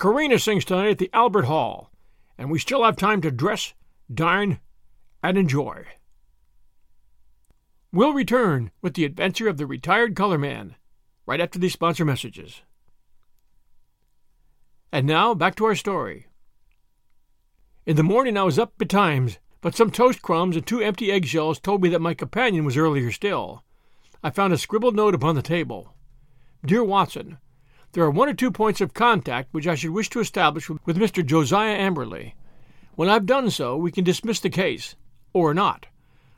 Carina 0.00 0.38
sings 0.38 0.64
tonight 0.64 0.92
at 0.92 0.98
the 0.98 1.10
Albert 1.12 1.44
Hall, 1.44 1.90
and 2.38 2.50
we 2.50 2.58
still 2.58 2.84
have 2.84 2.96
time 2.96 3.20
to 3.20 3.30
dress, 3.30 3.74
dine, 4.12 4.58
and 5.22 5.36
enjoy. 5.36 5.84
We'll 7.92 8.14
return 8.14 8.70
with 8.80 8.94
the 8.94 9.04
adventure 9.04 9.46
of 9.46 9.58
the 9.58 9.66
retired 9.66 10.16
color 10.16 10.38
man 10.38 10.76
right 11.26 11.38
after 11.38 11.58
these 11.58 11.74
sponsor 11.74 12.06
messages. 12.06 12.62
And 14.90 15.06
now 15.06 15.34
back 15.34 15.54
to 15.56 15.66
our 15.66 15.74
story. 15.74 16.28
In 17.84 17.96
the 17.96 18.02
morning 18.02 18.38
I 18.38 18.44
was 18.44 18.58
up 18.58 18.78
betimes, 18.78 19.38
but 19.60 19.76
some 19.76 19.90
toast 19.90 20.22
crumbs 20.22 20.56
and 20.56 20.66
two 20.66 20.80
empty 20.80 21.12
eggshells 21.12 21.60
told 21.60 21.82
me 21.82 21.90
that 21.90 22.00
my 22.00 22.14
companion 22.14 22.64
was 22.64 22.78
earlier 22.78 23.12
still. 23.12 23.64
I 24.24 24.30
found 24.30 24.54
a 24.54 24.58
scribbled 24.58 24.96
note 24.96 25.14
upon 25.14 25.34
the 25.34 25.42
table. 25.42 25.92
Dear 26.64 26.82
Watson, 26.82 27.36
there 27.92 28.04
are 28.04 28.10
one 28.10 28.28
or 28.28 28.34
two 28.34 28.50
points 28.50 28.80
of 28.80 28.94
contact 28.94 29.48
which 29.52 29.66
I 29.66 29.74
should 29.74 29.90
wish 29.90 30.08
to 30.10 30.20
establish 30.20 30.68
with 30.68 30.96
Mr. 30.96 31.24
Josiah 31.24 31.76
Amberley. 31.76 32.34
When 32.94 33.08
I've 33.08 33.26
done 33.26 33.50
so, 33.50 33.76
we 33.76 33.90
can 33.90 34.04
dismiss 34.04 34.40
the 34.40 34.50
case, 34.50 34.94
or 35.32 35.54
not. 35.54 35.86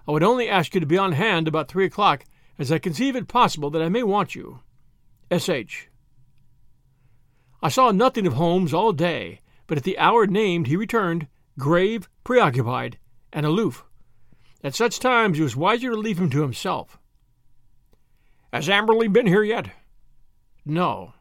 I 0.07 0.13
would 0.13 0.23
only 0.23 0.49
ask 0.49 0.75
you 0.75 0.81
to 0.81 0.87
be 0.87 0.99
on 0.99 1.13
hand 1.13 1.47
about 1.47 1.69
three 1.69 1.85
o'clock, 1.85 2.25
as 2.59 2.73
I 2.73 2.79
conceive 2.79 3.17
it 3.17 3.29
possible 3.29 3.71
that 3.71 3.83
I 3.83 3.89
may 3.89 4.03
want 4.03 4.35
you. 4.35 4.61
S.H. 5.31 5.89
I 7.63 7.69
saw 7.69 7.91
nothing 7.91 8.27
of 8.27 8.35
Holmes 8.35 8.75
all 8.75 8.93
day, 8.93 9.41
but 9.67 9.79
at 9.79 9.85
the 9.85 9.99
hour 9.99 10.27
named 10.27 10.67
he 10.67 10.77
returned, 10.77 11.29
grave, 11.59 12.09
preoccupied, 12.25 12.99
and 13.33 13.47
aloof. 13.47 13.85
At 14.65 14.75
such 14.75 15.01
times 15.01 15.39
it 15.39 15.43
was 15.43 15.57
wiser 15.57 15.91
to 15.91 15.97
leave 15.97 16.19
him 16.19 16.31
to 16.31 16.43
himself. 16.43 16.99
Has 18.53 18.69
Amberley 18.69 19.09
been 19.09 19.27
here 19.27 19.43
yet? 19.43 19.71
No. 20.65 21.15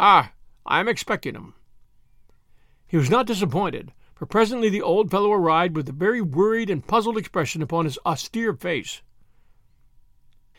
Ah, 0.00 0.30
I 0.64 0.78
am 0.78 0.86
expecting 0.86 1.34
him. 1.34 1.54
He 2.86 2.96
was 2.96 3.10
not 3.10 3.26
disappointed, 3.26 3.92
for 4.14 4.26
presently 4.26 4.68
the 4.68 4.80
old 4.80 5.10
fellow 5.10 5.32
arrived 5.32 5.74
with 5.74 5.88
a 5.88 5.92
very 5.92 6.22
worried 6.22 6.70
and 6.70 6.86
puzzled 6.86 7.18
expression 7.18 7.62
upon 7.62 7.84
his 7.84 7.98
austere 8.06 8.54
face. 8.54 9.02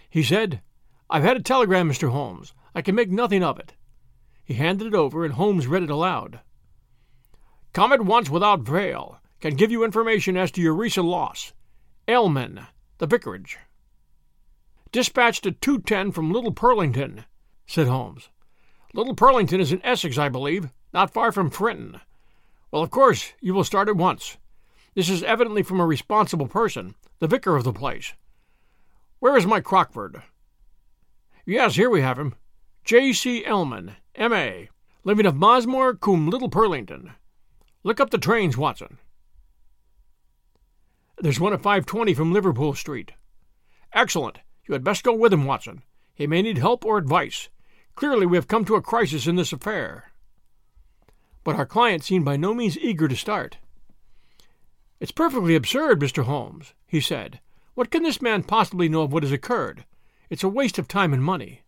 He 0.10 0.24
said, 0.24 0.62
I've 1.10 1.24
had 1.24 1.38
a 1.38 1.42
telegram, 1.42 1.90
Mr. 1.90 2.10
Holmes. 2.10 2.54
I 2.76 2.82
can 2.82 2.96
make 2.96 3.10
nothing 3.10 3.42
of 3.42 3.58
it. 3.58 3.76
He 4.44 4.56
handed 4.56 4.88
it 4.88 4.94
over, 4.94 5.24
and 5.24 5.36
Holmes 5.36 5.68
read 5.68 5.84
it 5.84 5.90
aloud. 5.90 6.42
Come 7.72 7.94
at 7.94 8.02
once 8.02 8.30
without 8.30 8.68
fail. 8.68 9.22
Can 9.40 9.56
give 9.56 9.72
you 9.72 9.86
information 9.86 10.36
as 10.36 10.52
to 10.52 10.62
your 10.62 10.74
recent 10.74 11.06
loss. 11.06 11.54
Elman, 12.10 12.68
the 12.98 13.08
vicarage. 13.08 13.58
Dispatched 14.92 15.46
at 15.46 15.62
210 15.62 16.12
from 16.12 16.34
Little 16.34 16.54
Purlington, 16.54 17.24
said 17.66 17.88
Holmes. 17.88 18.28
Little 18.94 19.16
Purlington 19.16 19.60
is 19.60 19.72
in 19.72 19.86
Essex, 19.86 20.18
I 20.18 20.30
believe, 20.30 20.70
not 20.94 21.14
far 21.14 21.32
from 21.32 21.50
Frinton. 21.50 22.02
Well, 22.72 22.82
of 22.82 22.90
course, 22.90 23.34
you 23.40 23.54
will 23.54 23.64
start 23.64 23.88
at 23.88 23.96
once. 23.96 24.38
This 24.96 25.10
is 25.10 25.22
evidently 25.24 25.62
from 25.62 25.80
a 25.80 25.86
responsible 25.86 26.48
person, 26.48 26.96
the 27.20 27.28
vicar 27.28 27.56
of 27.56 27.64
the 27.64 27.74
place. 27.74 28.14
Where 29.20 29.38
is 29.38 29.46
my 29.46 29.60
Crockford? 29.60 30.24
Yes, 31.46 31.76
here 31.76 31.90
we 31.90 32.02
have 32.02 32.18
him. 32.18 32.36
J. 32.84 33.14
C. 33.14 33.46
Elman, 33.46 33.96
M.A., 34.16 34.70
living 35.04 35.26
of 35.26 35.36
Mossmoor 35.36 36.00
cum 36.00 36.30
Little 36.30 36.50
Purlington. 36.50 37.14
Look 37.84 38.00
up 38.00 38.10
the 38.10 38.18
trains, 38.18 38.58
Watson. 38.58 38.98
There's 41.20 41.40
one 41.40 41.54
at 41.54 41.62
520 41.62 42.14
from 42.14 42.34
Liverpool 42.34 42.74
Street. 42.74 43.12
Excellent. 43.94 44.40
You 44.68 44.74
had 44.74 44.84
best 44.84 45.04
go 45.04 45.14
with 45.14 45.34
him, 45.34 45.46
Watson. 45.46 45.84
He 46.14 46.28
may 46.28 46.42
need 46.42 46.58
help 46.58 46.86
or 46.86 46.98
advice. 46.98 47.50
Clearly, 48.00 48.26
we 48.26 48.38
have 48.38 48.48
come 48.48 48.64
to 48.64 48.76
a 48.76 48.82
crisis 48.82 49.28
in 49.28 49.36
this 49.36 49.52
affair. 49.52 50.14
But 51.44 51.58
our 51.58 51.66
client 51.66 52.02
seemed 52.02 52.24
by 52.24 52.38
no 52.38 52.54
means 52.54 52.78
eager 52.78 53.10
to 53.10 53.16
start. 53.18 53.58
It's 55.02 55.12
perfectly 55.12 55.54
absurd, 55.54 56.00
Mr. 56.00 56.24
Holmes, 56.24 56.74
he 56.88 57.02
said. 57.02 57.42
What 57.74 57.92
can 57.92 58.04
this 58.04 58.22
man 58.22 58.44
possibly 58.44 58.88
know 58.88 59.02
of 59.02 59.12
what 59.12 59.24
has 59.24 59.34
occurred? 59.34 59.84
It's 60.30 60.46
a 60.46 60.48
waste 60.48 60.80
of 60.80 60.88
time 60.88 61.12
and 61.12 61.22
money. 61.22 61.64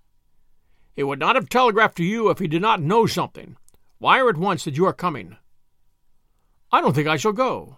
He 0.93 1.03
would 1.03 1.19
not 1.19 1.35
have 1.35 1.50
telegraphed 1.50 1.97
to 1.97 2.05
you 2.05 2.29
if 2.29 2.39
he 2.39 2.47
did 2.47 2.61
not 2.61 2.81
know 2.81 3.05
something. 3.05 3.57
Wire 4.00 4.29
at 4.29 4.38
once 4.38 4.63
that 4.63 4.77
you 4.77 4.85
are 4.85 4.93
coming. 4.93 5.35
I 6.71 6.79
don't 6.79 6.93
think 6.93 7.09
I 7.09 7.17
shall 7.17 7.33
go. 7.33 7.75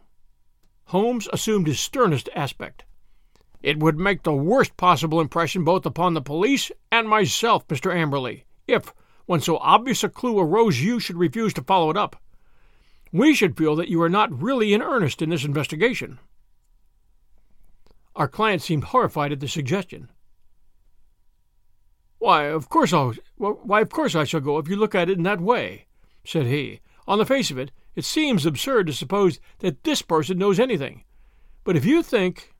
Holmes 0.89 1.27
assumed 1.33 1.65
his 1.65 1.79
sternest 1.79 2.29
aspect. 2.35 2.83
It 3.63 3.79
would 3.79 3.97
make 3.97 4.23
the 4.23 4.33
worst 4.33 4.75
possible 4.75 5.21
impression 5.21 5.63
both 5.63 5.85
upon 5.85 6.13
the 6.13 6.21
police 6.21 6.69
and 6.91 7.07
myself, 7.07 7.65
Mr. 7.69 7.95
Amberley, 7.95 8.43
if, 8.67 8.93
when 9.25 9.39
so 9.39 9.57
obvious 9.57 10.03
a 10.03 10.09
clue 10.09 10.37
arose, 10.37 10.81
you 10.81 10.99
should 10.99 11.15
refuse 11.15 11.53
to 11.53 11.63
follow 11.63 11.89
it 11.89 11.95
up. 11.95 12.21
We 13.13 13.33
should 13.33 13.57
feel 13.57 13.77
that 13.77 13.87
you 13.87 14.01
are 14.01 14.09
not 14.09 14.41
really 14.41 14.73
in 14.73 14.81
earnest 14.81 15.21
in 15.21 15.29
this 15.29 15.45
investigation. 15.45 16.19
Our 18.17 18.27
client 18.27 18.61
seemed 18.61 18.83
horrified 18.85 19.31
at 19.31 19.39
the 19.39 19.47
suggestion. 19.47 20.09
Why, 22.19 22.45
of 22.45 22.69
course 22.69 22.91
I'll. 22.93 23.13
Why, 23.37 23.81
of 23.81 23.89
course 23.89 24.15
I 24.15 24.23
shall 24.23 24.39
go 24.39 24.57
if 24.57 24.67
you 24.67 24.75
look 24.75 24.95
at 24.95 25.09
it 25.09 25.17
in 25.17 25.23
that 25.23 25.41
way," 25.41 25.87
said 26.23 26.45
he. 26.45 26.79
"On 27.07 27.17
the 27.17 27.25
face 27.25 27.51
of 27.51 27.57
it, 27.57 27.71
it 27.95 28.05
seems 28.05 28.45
absurd 28.45 28.87
to 28.87 28.93
suppose 28.93 29.39
that 29.59 29.83
this 29.83 30.01
person 30.01 30.37
knows 30.37 30.59
anything. 30.59 31.03
But 31.63 31.75
if 31.75 31.85
you 31.85 32.01
think 32.01 32.52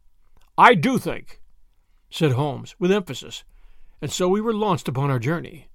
I 0.57 0.75
do 0.75 1.00
think, 1.00 1.41
said 2.12 2.33
Holmes, 2.33 2.75
with 2.77 2.91
emphasis, 2.91 3.43
and 4.00 4.12
so 4.12 4.29
we 4.29 4.39
were 4.39 4.53
launched 4.53 4.88
upon 4.88 5.10
our 5.10 5.17
journey. 5.17 5.67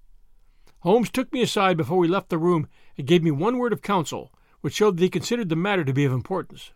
Holmes 0.80 1.10
took 1.10 1.32
me 1.32 1.42
aside 1.42 1.76
before 1.76 1.98
we 1.98 2.06
left 2.06 2.28
the 2.28 2.38
room 2.38 2.68
and 2.96 3.04
gave 3.04 3.24
me 3.24 3.32
one 3.32 3.58
word 3.58 3.72
of 3.72 3.82
counsel, 3.82 4.32
which 4.60 4.74
showed 4.74 4.96
that 4.96 5.02
he 5.02 5.10
considered 5.10 5.48
the 5.48 5.56
matter 5.56 5.84
to 5.84 5.92
be 5.92 6.04
of 6.04 6.12
importance. 6.12 6.72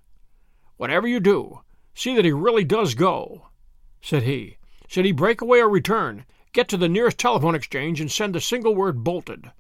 Whatever 0.79 1.07
you 1.07 1.21
do, 1.21 1.61
see 1.95 2.17
that 2.17 2.25
he 2.25 2.33
really 2.33 2.65
does 2.65 2.95
go, 2.95 3.47
said 4.01 4.25
he. 4.25 4.57
Should 4.89 5.05
he 5.05 5.13
break 5.13 5.41
away 5.41 5.61
or 5.61 5.69
return, 5.69 6.27
get 6.53 6.69
to 6.71 6.77
the 6.77 6.89
nearest 6.89 7.19
telephone 7.19 7.55
exchange 7.55 8.01
and 8.01 8.11
send 8.11 8.35
the 8.35 8.41
single 8.41 8.75
word 8.75 9.05
bolted. 9.05 9.53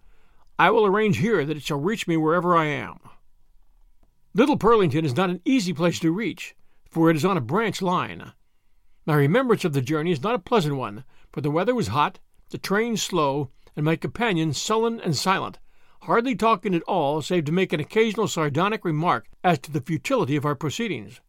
I 0.58 0.70
will 0.70 0.84
arrange 0.84 1.18
here 1.18 1.44
that 1.46 1.56
it 1.56 1.62
shall 1.62 1.78
reach 1.78 2.08
me 2.08 2.16
wherever 2.16 2.56
I 2.56 2.64
am. 2.64 2.98
Little 4.34 4.58
Purlington 4.58 5.04
is 5.04 5.16
not 5.16 5.30
an 5.30 5.40
easy 5.44 5.72
place 5.72 6.00
to 6.00 6.10
reach, 6.10 6.56
for 6.92 7.08
it 7.08 7.16
is 7.16 7.24
on 7.24 7.38
a 7.38 7.40
branch 7.40 7.80
line. 7.80 8.32
My 9.06 9.14
remembrance 9.14 9.64
of 9.64 9.72
the 9.72 9.80
journey 9.80 10.12
is 10.12 10.22
not 10.22 10.34
a 10.34 10.38
pleasant 10.38 10.76
one, 10.76 11.04
for 11.32 11.40
the 11.40 11.50
weather 11.50 11.74
was 11.74 11.88
hot, 11.88 12.20
the 12.50 12.58
train 12.58 12.98
slow, 12.98 13.50
and 13.74 13.84
my 13.84 13.96
companion 13.96 14.52
sullen 14.52 15.00
and 15.00 15.16
silent, 15.16 15.58
hardly 16.02 16.34
talking 16.34 16.74
at 16.74 16.82
all 16.82 17.22
save 17.22 17.46
to 17.46 17.52
make 17.52 17.72
an 17.72 17.80
occasional 17.80 18.28
sardonic 18.28 18.84
remark 18.84 19.26
as 19.42 19.58
to 19.60 19.72
the 19.72 19.80
futility 19.80 20.36
of 20.36 20.44
our 20.44 20.54
proceedings. 20.54 21.20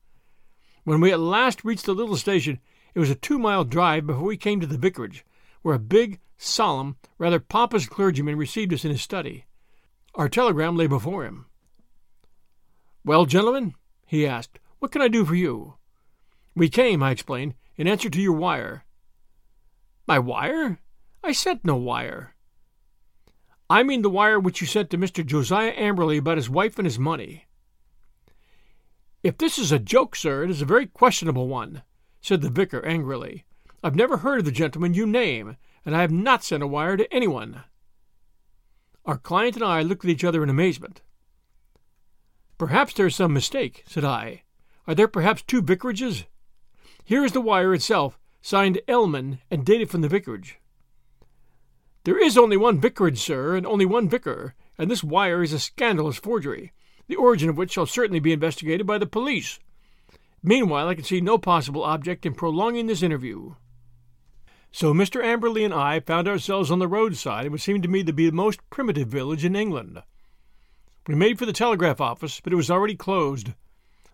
When 0.84 0.99
we 0.99 1.13
at 1.13 1.19
last 1.21 1.63
reached 1.63 1.86
the 1.86 1.93
little 1.93 2.17
station, 2.17 2.60
it 2.93 2.99
was 2.99 3.10
a 3.10 3.15
two 3.15 3.39
mile 3.39 3.63
drive 3.63 4.06
before 4.06 4.26
we 4.26 4.36
came 4.36 4.60
to 4.60 4.67
the 4.67 4.78
vicarage, 4.78 5.26
where 5.62 5.76
a 5.76 5.80
big, 5.80 6.19
solemn, 6.38 6.97
rather 7.17 7.39
pompous 7.39 7.88
clergyman 7.88 8.36
received 8.36 8.73
us 8.73 8.84
in 8.84 8.91
his 8.91 9.02
study. 9.02 9.45
Our 10.15 10.28
telegram 10.28 10.76
lay 10.76 10.88
before 10.88 11.23
him. 11.23 11.45
Well, 13.06 13.26
gentlemen, 13.26 13.76
he 14.06 14.28
asked, 14.28 14.60
what 14.83 14.91
can 14.91 15.01
I 15.01 15.07
do 15.07 15.23
for 15.23 15.33
you? 15.33 15.75
We 16.55 16.67
came, 16.67 17.01
I 17.01 17.11
explained, 17.11 17.53
in 17.77 17.87
answer 17.87 18.09
to 18.09 18.21
your 18.21 18.33
wire. 18.33 18.83
My 20.05 20.19
wire? 20.19 20.81
I 21.23 21.31
sent 21.31 21.63
no 21.63 21.77
wire. 21.77 22.35
I 23.69 23.81
mean 23.81 24.01
the 24.01 24.09
wire 24.09 24.37
which 24.37 24.59
you 24.59 24.67
sent 24.67 24.89
to 24.89 24.97
Mr. 24.97 25.25
Josiah 25.25 25.73
Amberley 25.73 26.17
about 26.17 26.35
his 26.35 26.49
wife 26.49 26.77
and 26.77 26.85
his 26.85 26.99
money. 26.99 27.45
If 29.23 29.37
this 29.37 29.57
is 29.57 29.71
a 29.71 29.79
joke, 29.79 30.17
sir, 30.17 30.43
it 30.43 30.49
is 30.49 30.61
a 30.61 30.65
very 30.65 30.87
questionable 30.87 31.47
one, 31.47 31.83
said 32.19 32.41
the 32.41 32.49
vicar 32.49 32.85
angrily. 32.85 33.45
I've 33.85 33.95
never 33.95 34.17
heard 34.17 34.39
of 34.39 34.45
the 34.45 34.51
gentleman 34.51 34.93
you 34.93 35.05
name, 35.05 35.55
and 35.85 35.95
I 35.95 36.01
have 36.01 36.11
not 36.11 36.43
sent 36.43 36.61
a 36.61 36.67
wire 36.67 36.97
to 36.97 37.13
anyone. 37.13 37.63
Our 39.05 39.17
client 39.17 39.55
and 39.55 39.63
I 39.63 39.81
looked 39.81 40.03
at 40.03 40.11
each 40.11 40.25
other 40.25 40.43
in 40.43 40.49
amazement. 40.49 40.99
Perhaps 42.57 42.95
there 42.95 43.07
is 43.07 43.15
some 43.15 43.31
mistake, 43.31 43.85
said 43.87 44.03
I. 44.03 44.43
Are 44.87 44.95
there 44.95 45.07
perhaps 45.07 45.41
two 45.41 45.61
vicarages? 45.61 46.25
Here 47.05 47.23
is 47.23 47.31
the 47.31 47.41
wire 47.41 47.73
itself, 47.73 48.19
signed 48.41 48.81
Elman 48.87 49.39
and 49.49 49.65
dated 49.65 49.89
from 49.89 50.01
the 50.01 50.09
vicarage. 50.09 50.59
There 52.03 52.21
is 52.21 52.37
only 52.37 52.57
one 52.57 52.81
vicarage, 52.81 53.19
sir, 53.19 53.55
and 53.55 53.65
only 53.65 53.85
one 53.85 54.09
vicar, 54.09 54.55
and 54.77 54.91
this 54.91 55.03
wire 55.03 55.41
is 55.41 55.53
a 55.53 55.59
scandalous 55.59 56.17
forgery, 56.17 56.73
the 57.07 57.15
origin 57.15 57.49
of 57.49 57.57
which 57.57 57.71
shall 57.71 57.85
certainly 57.85 58.19
be 58.19 58.33
investigated 58.33 58.85
by 58.85 58.97
the 58.97 59.05
police. 59.05 59.59
Meanwhile, 60.41 60.89
I 60.89 60.95
can 60.95 61.05
see 61.05 61.21
no 61.21 61.37
possible 61.37 61.83
object 61.83 62.25
in 62.25 62.33
prolonging 62.33 62.87
this 62.87 63.03
interview. 63.03 63.55
So 64.73 64.93
Mr. 64.93 65.23
Amberley 65.23 65.63
and 65.63 65.73
I 65.73 66.01
found 66.01 66.27
ourselves 66.27 66.71
on 66.71 66.79
the 66.79 66.87
roadside 66.87 67.45
in 67.45 67.51
what 67.53 67.61
seemed 67.61 67.83
to 67.83 67.89
me 67.89 68.03
to 68.03 68.11
be 68.11 68.25
the 68.25 68.35
most 68.35 68.59
primitive 68.69 69.07
village 69.07 69.45
in 69.45 69.55
England. 69.55 70.01
We 71.07 71.15
made 71.15 71.39
for 71.39 71.45
the 71.45 71.53
telegraph 71.53 72.01
office, 72.01 72.41
but 72.41 72.51
it 72.51 72.57
was 72.57 72.71
already 72.71 72.95
closed. 72.95 73.53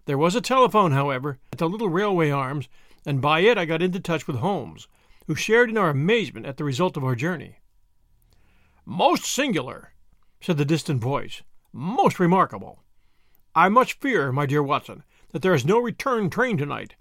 There 0.09 0.17
was 0.17 0.33
a 0.33 0.41
telephone, 0.41 0.91
however, 0.91 1.37
at 1.53 1.59
the 1.59 1.69
little 1.69 1.87
railway 1.87 2.31
arms, 2.31 2.67
and 3.05 3.21
by 3.21 3.41
it 3.41 3.59
I 3.59 3.65
got 3.65 3.83
into 3.83 3.99
touch 3.99 4.25
with 4.25 4.37
Holmes, 4.37 4.87
who 5.27 5.35
shared 5.35 5.69
in 5.69 5.77
our 5.77 5.91
amazement 5.91 6.47
at 6.47 6.57
the 6.57 6.63
result 6.63 6.97
of 6.97 7.03
our 7.03 7.13
journey. 7.13 7.57
Most 8.87 9.23
singular, 9.23 9.93
said 10.41 10.57
the 10.57 10.65
distant 10.65 10.99
voice. 10.99 11.43
Most 11.71 12.19
remarkable. 12.19 12.81
I 13.53 13.69
much 13.69 13.99
fear, 13.99 14.31
my 14.31 14.47
dear 14.47 14.63
Watson, 14.63 15.03
that 15.29 15.43
there 15.43 15.53
is 15.53 15.63
no 15.63 15.77
return 15.77 16.31
train 16.31 16.57
tonight. 16.57 16.95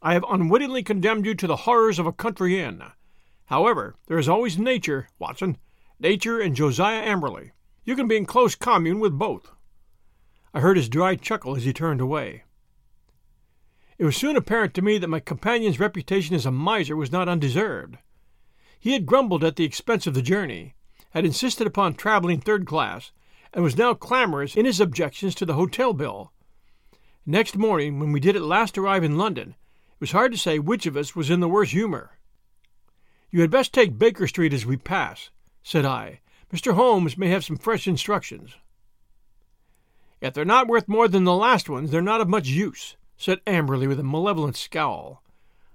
I 0.00 0.14
have 0.14 0.24
unwittingly 0.26 0.82
condemned 0.82 1.26
you 1.26 1.34
to 1.34 1.46
the 1.46 1.64
horrors 1.66 1.98
of 1.98 2.06
a 2.06 2.14
country 2.14 2.58
inn. 2.58 2.82
However, 3.44 3.96
there 4.06 4.18
is 4.18 4.26
always 4.26 4.56
nature, 4.56 5.10
Watson, 5.18 5.58
nature 6.00 6.40
and 6.40 6.56
Josiah 6.56 7.02
Amberley. 7.02 7.50
You 7.84 7.94
can 7.94 8.08
be 8.08 8.16
in 8.16 8.24
close 8.24 8.54
commune 8.54 9.00
with 9.00 9.18
both. 9.18 9.52
I 10.58 10.60
heard 10.60 10.76
his 10.76 10.88
dry 10.88 11.14
chuckle 11.14 11.54
as 11.54 11.62
he 11.62 11.72
turned 11.72 12.00
away. 12.00 12.42
It 13.96 14.04
was 14.04 14.16
soon 14.16 14.34
apparent 14.34 14.74
to 14.74 14.82
me 14.82 14.98
that 14.98 15.06
my 15.06 15.20
companion's 15.20 15.78
reputation 15.78 16.34
as 16.34 16.44
a 16.44 16.50
miser 16.50 16.96
was 16.96 17.12
not 17.12 17.28
undeserved. 17.28 17.96
He 18.80 18.92
had 18.92 19.06
grumbled 19.06 19.44
at 19.44 19.54
the 19.54 19.62
expense 19.62 20.08
of 20.08 20.14
the 20.14 20.20
journey, 20.20 20.74
had 21.10 21.24
insisted 21.24 21.68
upon 21.68 21.94
traveling 21.94 22.40
third 22.40 22.66
class, 22.66 23.12
and 23.52 23.62
was 23.62 23.76
now 23.76 23.94
clamorous 23.94 24.56
in 24.56 24.66
his 24.66 24.80
objections 24.80 25.36
to 25.36 25.46
the 25.46 25.54
hotel 25.54 25.92
bill. 25.92 26.32
Next 27.24 27.56
morning, 27.56 28.00
when 28.00 28.10
we 28.10 28.18
did 28.18 28.34
at 28.34 28.42
last 28.42 28.76
arrive 28.76 29.04
in 29.04 29.16
London, 29.16 29.50
it 29.50 30.00
was 30.00 30.10
hard 30.10 30.32
to 30.32 30.38
say 30.38 30.58
which 30.58 30.86
of 30.86 30.96
us 30.96 31.14
was 31.14 31.30
in 31.30 31.38
the 31.38 31.48
worse 31.48 31.70
humor. 31.70 32.18
You 33.30 33.42
had 33.42 33.50
best 33.52 33.72
take 33.72 33.96
Baker 33.96 34.26
Street 34.26 34.52
as 34.52 34.66
we 34.66 34.76
pass, 34.76 35.30
said 35.62 35.84
I. 35.84 36.18
Mr. 36.52 36.74
Holmes 36.74 37.16
may 37.16 37.28
have 37.28 37.44
some 37.44 37.58
fresh 37.58 37.86
instructions. 37.86 38.56
If 40.20 40.34
they're 40.34 40.44
not 40.44 40.66
worth 40.66 40.88
more 40.88 41.06
than 41.06 41.24
the 41.24 41.34
last 41.34 41.68
ones, 41.68 41.90
they're 41.90 42.02
not 42.02 42.20
of 42.20 42.28
much 42.28 42.48
use, 42.48 42.96
said 43.16 43.40
Amberley 43.46 43.86
with 43.86 44.00
a 44.00 44.04
malevolent 44.04 44.56
scowl. 44.56 45.22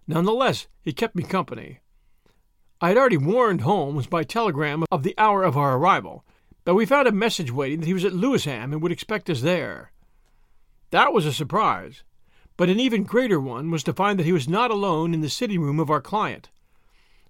None 0.08 0.25
the 0.25 0.34
less, 0.34 0.67
he 0.82 0.91
kept 0.91 1.15
me 1.15 1.23
company. 1.23 1.79
I 2.82 2.89
had 2.89 2.97
already 2.97 3.17
warned 3.17 3.62
Holmes 3.62 4.08
by 4.08 4.23
telegram 4.23 4.84
of 4.91 5.03
the 5.03 5.15
hour 5.17 5.43
of 5.43 5.56
our 5.56 5.77
arrival, 5.77 6.25
but 6.65 6.75
we 6.75 6.86
found 6.86 7.08
a 7.08 7.13
message 7.13 7.51
waiting 7.51 7.79
that 7.79 7.86
he 7.86 7.93
was 7.93 8.03
at 8.03 8.13
Lewisham 8.13 8.73
and 8.73 8.82
would 8.82 8.91
expect 8.91 9.29
us 9.29 9.41
there. 9.41 9.93
That 10.89 11.13
was 11.13 11.25
a 11.25 11.32
surprise, 11.32 12.03
but 12.58 12.69
an 12.69 12.82
even 12.82 13.03
greater 13.03 13.39
one 13.39 13.71
was 13.71 13.84
to 13.84 13.93
find 13.93 14.19
that 14.19 14.25
he 14.25 14.34
was 14.34 14.49
not 14.49 14.69
alone 14.69 15.13
in 15.13 15.21
the 15.21 15.29
sitting 15.29 15.62
room 15.62 15.79
of 15.79 15.89
our 15.89 16.01
client. 16.01 16.49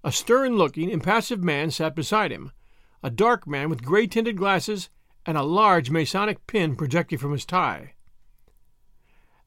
A 0.04 0.12
stern 0.12 0.58
looking, 0.58 0.90
impassive 0.90 1.44
man 1.44 1.70
sat 1.70 1.96
beside 1.96 2.32
him, 2.32 2.52
a 3.04 3.12
dark 3.12 3.46
man 3.46 3.70
with 3.70 3.84
gray 3.86 4.08
tinted 4.08 4.38
glasses 4.38 4.90
and 5.26 5.38
a 5.38 5.44
large 5.44 5.90
Masonic 5.90 6.46
pin 6.48 6.76
projecting 6.76 7.18
from 7.18 7.32
his 7.32 7.46
tie. 7.46 7.94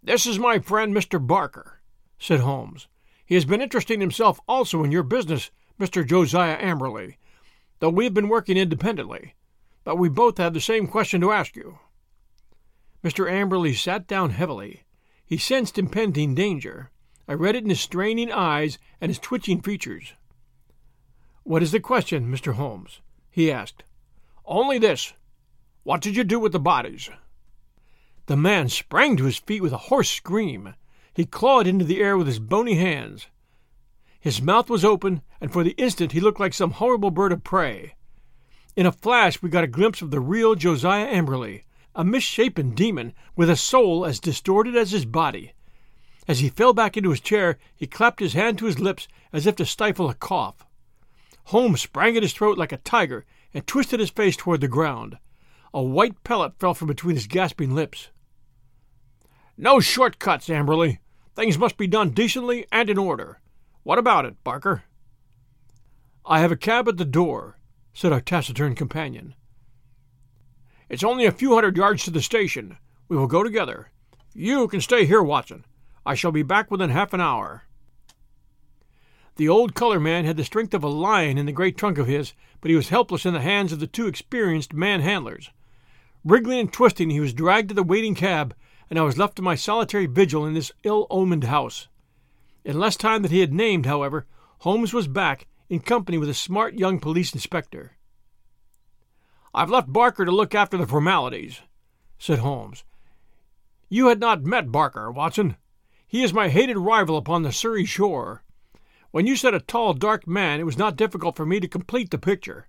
This 0.03 0.27
is 0.27 0.39
my 0.39 0.59
friend 0.59 0.95
Mr. 0.95 1.25
Barker, 1.25 1.81
said 2.19 2.41
Holmes. 2.41 2.89
He 3.25 3.35
has 3.35 3.45
been 3.45 3.61
interesting 3.61 4.01
himself 4.01 4.39
also 4.47 4.85
in 4.85 4.93
your 4.93 5.03
business, 5.03 5.51
Mr. 5.81 6.07
Josiah 6.07 6.57
Amberley, 6.59 7.17
though 7.81 7.91
we 7.91 8.05
have 8.05 8.15
been 8.15 8.29
working 8.29 8.57
independently. 8.57 9.35
But 9.85 9.99
we 9.99 10.09
both 10.09 10.39
have 10.39 10.55
the 10.55 10.61
same 10.61 10.87
question 10.87 11.21
to 11.21 11.33
ask 11.33 11.57
you. 11.57 11.79
Mr. 13.05 13.31
Amberley 13.31 13.75
sat 13.75 14.07
down 14.07 14.31
heavily. 14.31 14.85
He 15.25 15.39
sensed 15.39 15.79
impending 15.79 16.35
danger. 16.35 16.91
I 17.29 17.35
read 17.35 17.57
it 17.57 17.65
in 17.65 17.71
his 17.71 17.81
straining 17.81 18.31
eyes 18.31 18.79
and 19.01 19.11
his 19.11 19.19
twitching 19.19 19.61
features. 19.61 20.15
What 21.43 21.63
is 21.63 21.73
the 21.73 21.81
question, 21.81 22.33
Mr. 22.33 22.55
Holmes? 22.55 23.01
he 23.31 23.51
asked. 23.51 23.85
Only 24.45 24.79
this. 24.79 25.13
What 25.87 26.01
did 26.01 26.17
you 26.17 26.25
do 26.25 26.41
with 26.41 26.51
the 26.51 26.59
bodies? 26.59 27.11
The 28.27 28.37
man 28.37 28.69
sprang 28.69 29.17
to 29.17 29.25
his 29.25 29.37
feet 29.37 29.63
with 29.63 29.73
a 29.73 29.87
hoarse 29.87 30.11
scream. 30.11 30.75
He 31.15 31.27
clawed 31.27 31.69
into 31.69 31.85
the 31.85 32.01
air 32.01 32.19
with 32.19 32.27
his 32.27 32.41
bony 32.41 32.75
hands. 32.75 33.29
His 34.19 34.43
mouth 34.43 34.69
was 34.69 34.85
open, 34.85 35.23
and 35.41 35.53
for 35.53 35.63
the 35.63 35.77
instant 35.79 36.11
he 36.11 36.19
looked 36.19 36.41
like 36.41 36.55
some 36.55 36.73
horrible 36.73 37.13
bird 37.13 37.31
of 37.31 37.45
prey. 37.45 37.95
In 38.75 38.85
a 38.85 38.91
flash 38.91 39.41
we 39.41 39.49
got 39.49 39.63
a 39.63 39.69
glimpse 39.69 40.03
of 40.03 40.11
the 40.11 40.19
real 40.19 40.57
Josiah 40.57 41.07
Amberley, 41.07 41.63
a 41.95 42.03
misshapen 42.03 42.75
demon 42.75 43.13
with 43.37 43.49
a 43.49 43.55
soul 43.55 44.05
as 44.05 44.19
distorted 44.19 44.75
as 44.75 44.91
his 44.91 45.05
body. 45.05 45.53
As 46.27 46.41
he 46.41 46.49
fell 46.49 46.73
back 46.73 46.97
into 46.97 47.11
his 47.11 47.21
chair, 47.21 47.59
he 47.77 47.87
clapped 47.87 48.19
his 48.19 48.33
hand 48.33 48.59
to 48.59 48.67
his 48.67 48.81
lips 48.81 49.07
as 49.33 49.47
if 49.47 49.55
to 49.55 49.65
stifle 49.65 50.11
a 50.11 50.15
cough. 50.15 50.67
Holmes 51.45 51.81
sprang 51.81 52.17
at 52.17 52.25
his 52.25 52.33
throat 52.33 52.59
like 52.59 52.73
a 52.73 52.79
tiger 52.79 53.25
and 53.55 53.65
twisted 53.69 54.01
his 54.01 54.11
face 54.11 54.37
toward 54.37 54.61
the 54.61 54.67
ground. 54.67 55.19
A 55.75 55.83
white 55.83 56.23
pellet 56.25 56.59
fell 56.59 56.75
from 56.75 56.89
between 56.89 57.17
his 57.17 57.27
gasping 57.27 57.75
lips. 57.75 58.09
No 59.57 59.81
short 59.81 60.19
cuts, 60.19 60.49
Amberley. 60.49 60.99
Things 61.35 61.59
must 61.59 61.77
be 61.77 61.87
done 61.87 62.11
decently 62.11 62.67
and 62.73 62.89
in 62.89 62.99
order. 62.99 63.41
What 63.83 63.99
about 63.99 64.25
it, 64.25 64.43
Barker? 64.43 64.85
I 66.25 66.41
have 66.41 66.51
a 66.51 66.57
cab 66.57 66.89
at 66.89 66.97
the 66.97 67.05
door, 67.05 67.59
said 67.93 68.13
our 68.13 68.21
taciturn 68.21 68.75
companion. 68.75 69.35
It's 70.89 71.05
only 71.05 71.25
a 71.25 71.33
few 71.33 71.55
hundred 71.55 71.77
yards 71.77 72.05
to 72.05 72.11
the 72.11 72.23
station. 72.23 72.79
We 73.09 73.17
will 73.17 73.27
go 73.27 73.43
together. 73.43 73.91
You 74.35 74.69
can 74.69 74.81
stay 74.81 75.07
here, 75.07 75.23
Watson. 75.23 75.65
I 76.05 76.15
shall 76.15 76.33
be 76.33 76.43
back 76.43 76.71
within 76.71 76.91
half 76.91 77.13
an 77.13 77.21
hour. 77.21 77.65
The 79.37 79.49
old 79.49 79.75
color 79.75 80.01
man 80.01 80.25
had 80.25 80.37
the 80.37 80.45
strength 80.45 80.75
of 80.75 80.83
a 80.83 80.89
lion 80.89 81.39
in 81.39 81.47
the 81.47 81.53
great 81.53 81.77
trunk 81.77 81.99
of 81.99 82.07
his, 82.07 82.33
but 82.61 82.71
he 82.71 82.77
was 82.77 82.89
helpless 82.89 83.27
in 83.27 83.35
the 83.35 83.41
hands 83.41 83.73
of 83.73 83.81
the 83.81 83.87
two 83.87 84.07
experienced 84.07 84.73
man 84.73 85.01
handlers. 85.01 85.51
Wriggling 86.27 86.59
and 86.59 86.73
twisting, 86.73 87.11
he 87.11 87.21
was 87.21 87.33
dragged 87.33 87.69
to 87.69 87.75
the 87.77 87.85
waiting 87.85 88.17
cab, 88.17 88.53
and 88.91 88.99
I 88.99 89.03
was 89.03 89.17
left 89.17 89.37
to 89.37 89.43
my 89.43 89.55
solitary 89.55 90.07
vigil 90.07 90.45
in 90.45 90.55
this 90.55 90.73
ill 90.83 91.07
omened 91.09 91.45
house. 91.45 91.87
In 92.65 92.81
less 92.81 92.97
time 92.97 93.23
than 93.23 93.31
he 93.31 93.39
had 93.39 93.53
named, 93.53 93.87
however, 93.87 94.27
Holmes 94.59 94.93
was 94.93 95.07
back 95.07 95.47
in 95.69 95.79
company 95.79 96.19
with 96.19 96.29
a 96.29 96.35
smart 96.35 96.75
young 96.75 96.99
police 96.99 97.33
inspector. 97.33 97.93
I've 99.55 99.71
left 99.71 99.93
Barker 99.93 100.25
to 100.25 100.33
look 100.33 100.53
after 100.53 100.77
the 100.77 100.85
formalities, 100.85 101.61
said 102.19 102.41
Holmes. 102.41 102.83
You 103.89 104.09
had 104.09 104.19
not 104.19 104.43
met 104.43 104.73
Barker, 104.73 105.13
Watson. 105.13 105.55
He 106.09 106.25
is 106.25 106.33
my 106.33 106.49
hated 106.49 106.77
rival 106.77 107.17
upon 107.17 107.43
the 107.45 107.53
Surrey 107.53 107.85
shore. 107.85 108.43
When 109.13 109.29
you 109.29 109.37
said 109.37 109.55
a 109.55 109.61
tall, 109.61 109.95
dark 109.95 110.27
man, 110.27 110.59
it 110.59 110.67
was 110.67 110.77
not 110.77 110.97
difficult 110.97 111.37
for 111.37 111.47
me 111.47 111.61
to 111.61 111.69
complete 111.69 112.11
the 112.11 112.19
picture. 112.19 112.67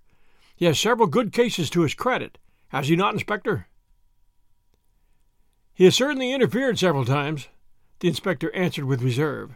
He 0.54 0.66
has 0.66 0.78
several 0.78 1.08
good 1.08 1.32
cases 1.32 1.68
to 1.70 1.80
his 1.80 1.94
credit, 1.94 2.38
has 2.68 2.88
he 2.88 2.96
not, 2.96 3.14
Inspector? 3.14 3.66
He 5.74 5.84
has 5.84 5.94
certainly 5.94 6.32
interfered 6.32 6.78
several 6.78 7.04
times, 7.04 7.48
the 8.00 8.08
inspector 8.08 8.54
answered 8.54 8.84
with 8.84 9.02
reserve. 9.02 9.54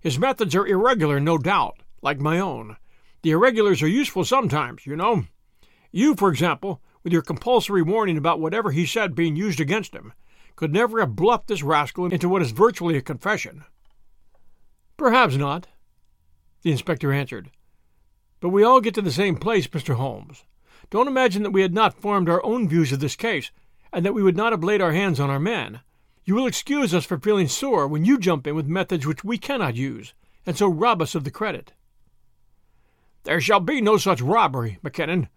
His 0.00 0.18
methods 0.18 0.54
are 0.54 0.66
irregular, 0.66 1.18
no 1.18 1.36
doubt, 1.38 1.82
like 2.00 2.20
my 2.20 2.38
own. 2.38 2.76
The 3.22 3.32
irregulars 3.32 3.82
are 3.82 3.88
useful 3.88 4.24
sometimes, 4.24 4.86
you 4.86 4.96
know. 4.96 5.24
You, 5.90 6.14
for 6.14 6.30
example, 6.30 6.80
with 7.02 7.12
your 7.12 7.22
compulsory 7.22 7.82
warning 7.82 8.16
about 8.16 8.40
whatever 8.40 8.70
he 8.70 8.86
said 8.86 9.14
being 9.14 9.34
used 9.36 9.60
against 9.60 9.94
him, 9.94 10.12
could 10.56 10.72
never 10.72 11.00
have 11.00 11.16
bluffed 11.16 11.48
this 11.48 11.62
rascal 11.62 12.06
into 12.06 12.28
what 12.28 12.42
is 12.42 12.50
virtually 12.52 12.96
a 12.96 13.02
confession. 13.02 13.64
Perhaps 14.96 15.36
not, 15.36 15.68
the 16.62 16.70
inspector 16.70 17.12
answered. 17.12 17.50
But 18.40 18.50
we 18.50 18.62
all 18.62 18.80
get 18.80 18.94
to 18.94 19.02
the 19.02 19.10
same 19.10 19.36
place, 19.36 19.66
Mr. 19.66 19.94
Holmes. 19.94 20.44
Don't 20.90 21.08
imagine 21.08 21.42
that 21.42 21.50
we 21.50 21.62
had 21.62 21.74
not 21.74 22.00
formed 22.00 22.28
our 22.28 22.44
own 22.44 22.68
views 22.68 22.92
of 22.92 23.00
this 23.00 23.16
case 23.16 23.50
and 23.92 24.04
that 24.04 24.14
we 24.14 24.22
would 24.22 24.36
not 24.36 24.52
have 24.52 24.64
laid 24.64 24.80
our 24.80 24.92
hands 24.92 25.20
on 25.20 25.30
our 25.30 25.40
man. 25.40 25.80
You 26.24 26.34
will 26.34 26.46
excuse 26.46 26.92
us 26.92 27.04
for 27.04 27.18
feeling 27.18 27.48
sore 27.48 27.86
when 27.86 28.04
you 28.04 28.18
jump 28.18 28.46
in 28.46 28.54
with 28.54 28.66
methods 28.66 29.06
which 29.06 29.24
we 29.24 29.38
cannot 29.38 29.76
use, 29.76 30.12
and 30.44 30.56
so 30.56 30.68
rob 30.68 31.00
us 31.00 31.14
of 31.14 31.24
the 31.24 31.30
credit. 31.30 31.72
There 33.24 33.40
shall 33.40 33.60
be 33.60 33.80
no 33.80 33.96
such 33.96 34.20
robbery, 34.20 34.78
McKinnon. 34.84 35.28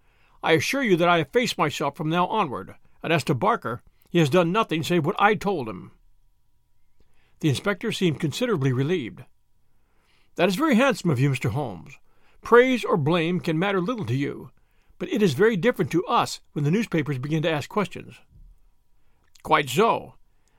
I 0.44 0.54
assure 0.54 0.84
you 0.84 0.98
that 0.98 1.10
I 1.10 1.20
efface 1.20 1.58
myself 1.58 1.96
from 1.96 2.10
now 2.10 2.28
onward, 2.28 2.76
and 3.04 3.14
as 3.14 3.24
to 3.26 3.34
Barker, 3.34 3.82
he 4.10 4.20
has 4.20 4.30
done 4.30 4.52
nothing 4.52 4.84
save 4.84 5.06
what 5.06 5.16
I 5.20 5.36
told 5.36 5.70
him. 5.70 5.92
The 7.40 7.50
inspector 7.50 7.92
seemed 7.92 8.20
considerably 8.20 8.74
relieved. 8.74 9.24
That 10.36 10.50
is 10.50 10.56
very 10.56 10.76
handsome 10.76 11.10
of 11.10 11.20
you, 11.20 11.30
Mr. 11.30 11.52
Holmes. 11.52 11.94
Praise 12.42 12.84
or 12.84 12.98
blame 12.98 13.40
can 13.40 13.58
matter 13.58 13.82
little 13.82 14.06
to 14.06 14.16
you, 14.16 14.52
but 15.02 15.12
it 15.12 15.24
is 15.24 15.34
very 15.34 15.58
different 15.58 15.90
to 15.90 16.06
us 16.06 16.42
when 16.52 16.64
the 16.64 16.70
newspapers 16.70 17.18
begin 17.18 17.42
to 17.42 17.50
ask 17.50 17.68
questions. 17.68 18.18
Quite 19.42 19.68
so. 19.68 20.14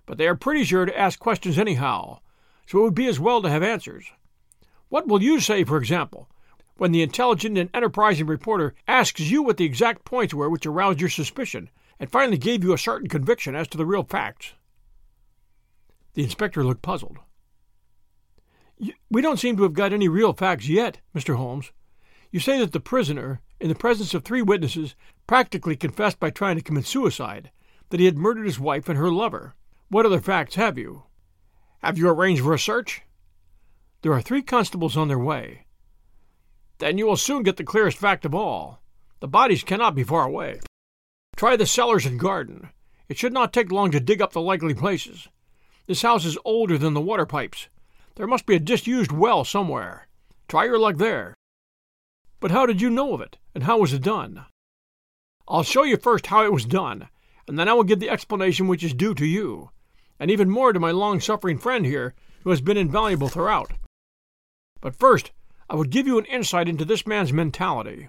But 0.05 0.19
they 0.19 0.27
are 0.27 0.35
pretty 0.35 0.65
sure 0.65 0.85
to 0.85 0.99
ask 0.99 1.21
questions 1.21 1.61
anyhow, 1.61 2.19
so 2.67 2.81
it 2.81 2.83
would 2.83 2.95
be 2.97 3.07
as 3.07 3.21
well 3.21 3.41
to 3.41 3.49
have 3.49 3.63
answers. 3.63 4.05
What 4.89 5.07
will 5.07 5.23
you 5.23 5.39
say, 5.39 5.63
for 5.63 5.77
example, 5.77 6.29
when 6.77 6.91
the 6.91 7.03
intelligent 7.03 7.57
and 7.57 7.71
enterprising 7.73 8.27
reporter 8.27 8.75
asks 8.89 9.21
you 9.21 9.45
what 9.45 9.59
the 9.59 9.65
exact 9.65 10.05
points 10.05 10.35
were 10.35 10.51
which 10.51 10.67
aroused 10.67 11.01
your 11.01 11.09
suspicion 11.09 11.71
and 12.01 12.11
finally 12.11 12.37
gave 12.37 12.65
you 12.65 12.73
a 12.73 12.79
certain 12.79 13.09
conviction 13.09 13.55
as 13.55 13.69
to 13.69 13.79
the 13.79 13.87
real 13.87 14.03
facts? 14.03 14.55
The 16.15 16.25
inspector 16.25 16.65
looked 16.65 16.83
puzzled. 16.83 17.19
We 19.09 19.23
don't 19.23 19.39
seem 19.39 19.57
to 19.59 19.63
have 19.63 19.73
got 19.73 19.93
any 19.93 20.09
real 20.09 20.33
facts 20.33 20.69
yet, 20.69 20.99
Mr. 21.15 21.37
Holmes. 21.37 21.71
You 22.33 22.41
say 22.41 22.59
that 22.61 22.73
the 22.73 22.81
prisoner, 22.81 23.43
in 23.63 23.69
the 23.69 23.77
presence 23.77 24.13
of 24.13 24.25
three 24.25 24.43
witnesses, 24.43 24.97
practically 25.29 25.77
confessed 25.77 26.19
by 26.19 26.31
trying 26.31 26.57
to 26.57 26.63
commit 26.63 26.85
suicide, 26.85 27.53
that 27.91 28.01
he 28.01 28.07
had 28.07 28.19
murdered 28.19 28.45
his 28.45 28.59
wife 28.59 28.89
and 28.89 28.99
her 28.99 29.09
lover. 29.09 29.55
What 29.89 30.05
other 30.05 30.21
facts 30.21 30.57
have 30.57 30.77
you? 30.77 31.05
Have 31.81 31.97
you 31.97 32.09
arranged 32.09 32.43
for 32.43 32.55
a 32.55 32.59
search? 32.59 33.03
There 34.03 34.13
are 34.13 34.21
three 34.21 34.43
constables 34.43 34.97
on 34.97 35.07
their 35.07 35.19
way. 35.19 35.67
Then 36.79 36.99
you 36.99 37.07
will 37.07 37.17
soon 37.17 37.45
get 37.45 37.57
the 37.57 37.63
clearest 37.63 37.99
fact 37.99 38.25
of 38.25 38.35
all. 38.35 38.83
The 39.21 39.29
bodies 39.29 39.63
cannot 39.63 39.95
be 39.95 40.03
far 40.03 40.25
away. 40.25 40.59
Try 41.37 41.55
the 41.55 41.65
cellars 41.65 42.05
and 42.05 42.19
garden. 42.19 42.71
It 43.09 43.17
should 43.17 43.33
not 43.33 43.53
take 43.53 43.71
long 43.71 43.93
to 43.93 44.01
dig 44.01 44.21
up 44.21 44.33
the 44.33 44.41
likely 44.41 44.75
places. 44.75 45.29
This 45.87 46.03
house 46.03 46.25
is 46.25 46.37
older 46.45 46.79
than 46.79 46.95
the 46.95 47.01
water 47.01 47.27
pipes. 47.27 47.69
There 48.17 48.27
must 48.27 48.45
be 48.45 48.57
a 48.57 48.59
disused 48.59 49.13
well 49.13 49.45
somewhere. 49.45 50.09
Try 50.49 50.65
your 50.65 50.81
luck 50.81 50.97
there. 50.97 51.37
But 52.41 52.51
how 52.51 52.67
did 52.67 52.81
you 52.81 52.91
know 52.91 53.15
of 53.15 53.21
it, 53.21 53.39
and 53.55 53.65
how 53.65 53.79
was 53.79 53.93
it 53.93 54.03
done? 54.03 54.45
I'll 55.49 55.63
show 55.63 55.83
you 55.83 55.97
first 55.97 56.27
how 56.27 56.45
it 56.45 56.53
was 56.53 56.65
done, 56.65 57.09
and 57.47 57.59
then 57.59 57.69
I 57.69 57.73
will 57.73 57.85
give 57.85 58.01
the 58.01 58.11
explanation 58.11 58.69
which 58.69 58.85
is 58.85 58.95
due 58.95 59.15
to 59.15 59.27
you, 59.27 59.71
and 60.19 60.31
even 60.31 60.49
more 60.49 60.73
to 60.73 60.81
my 60.81 60.91
long 60.91 61.21
suffering 61.21 61.59
friend 61.59 61.85
here, 61.85 62.15
who 62.45 62.51
has 62.51 62.61
been 62.61 62.77
invaluable 62.77 63.29
throughout. 63.29 63.73
But 64.81 64.97
first, 64.97 65.33
I 65.69 65.77
would 65.77 65.91
give 65.91 66.07
you 66.07 66.19
an 66.19 66.25
insight 66.27 66.69
into 66.69 66.85
this 66.85 67.07
man's 67.07 67.33
mentality. 67.33 68.09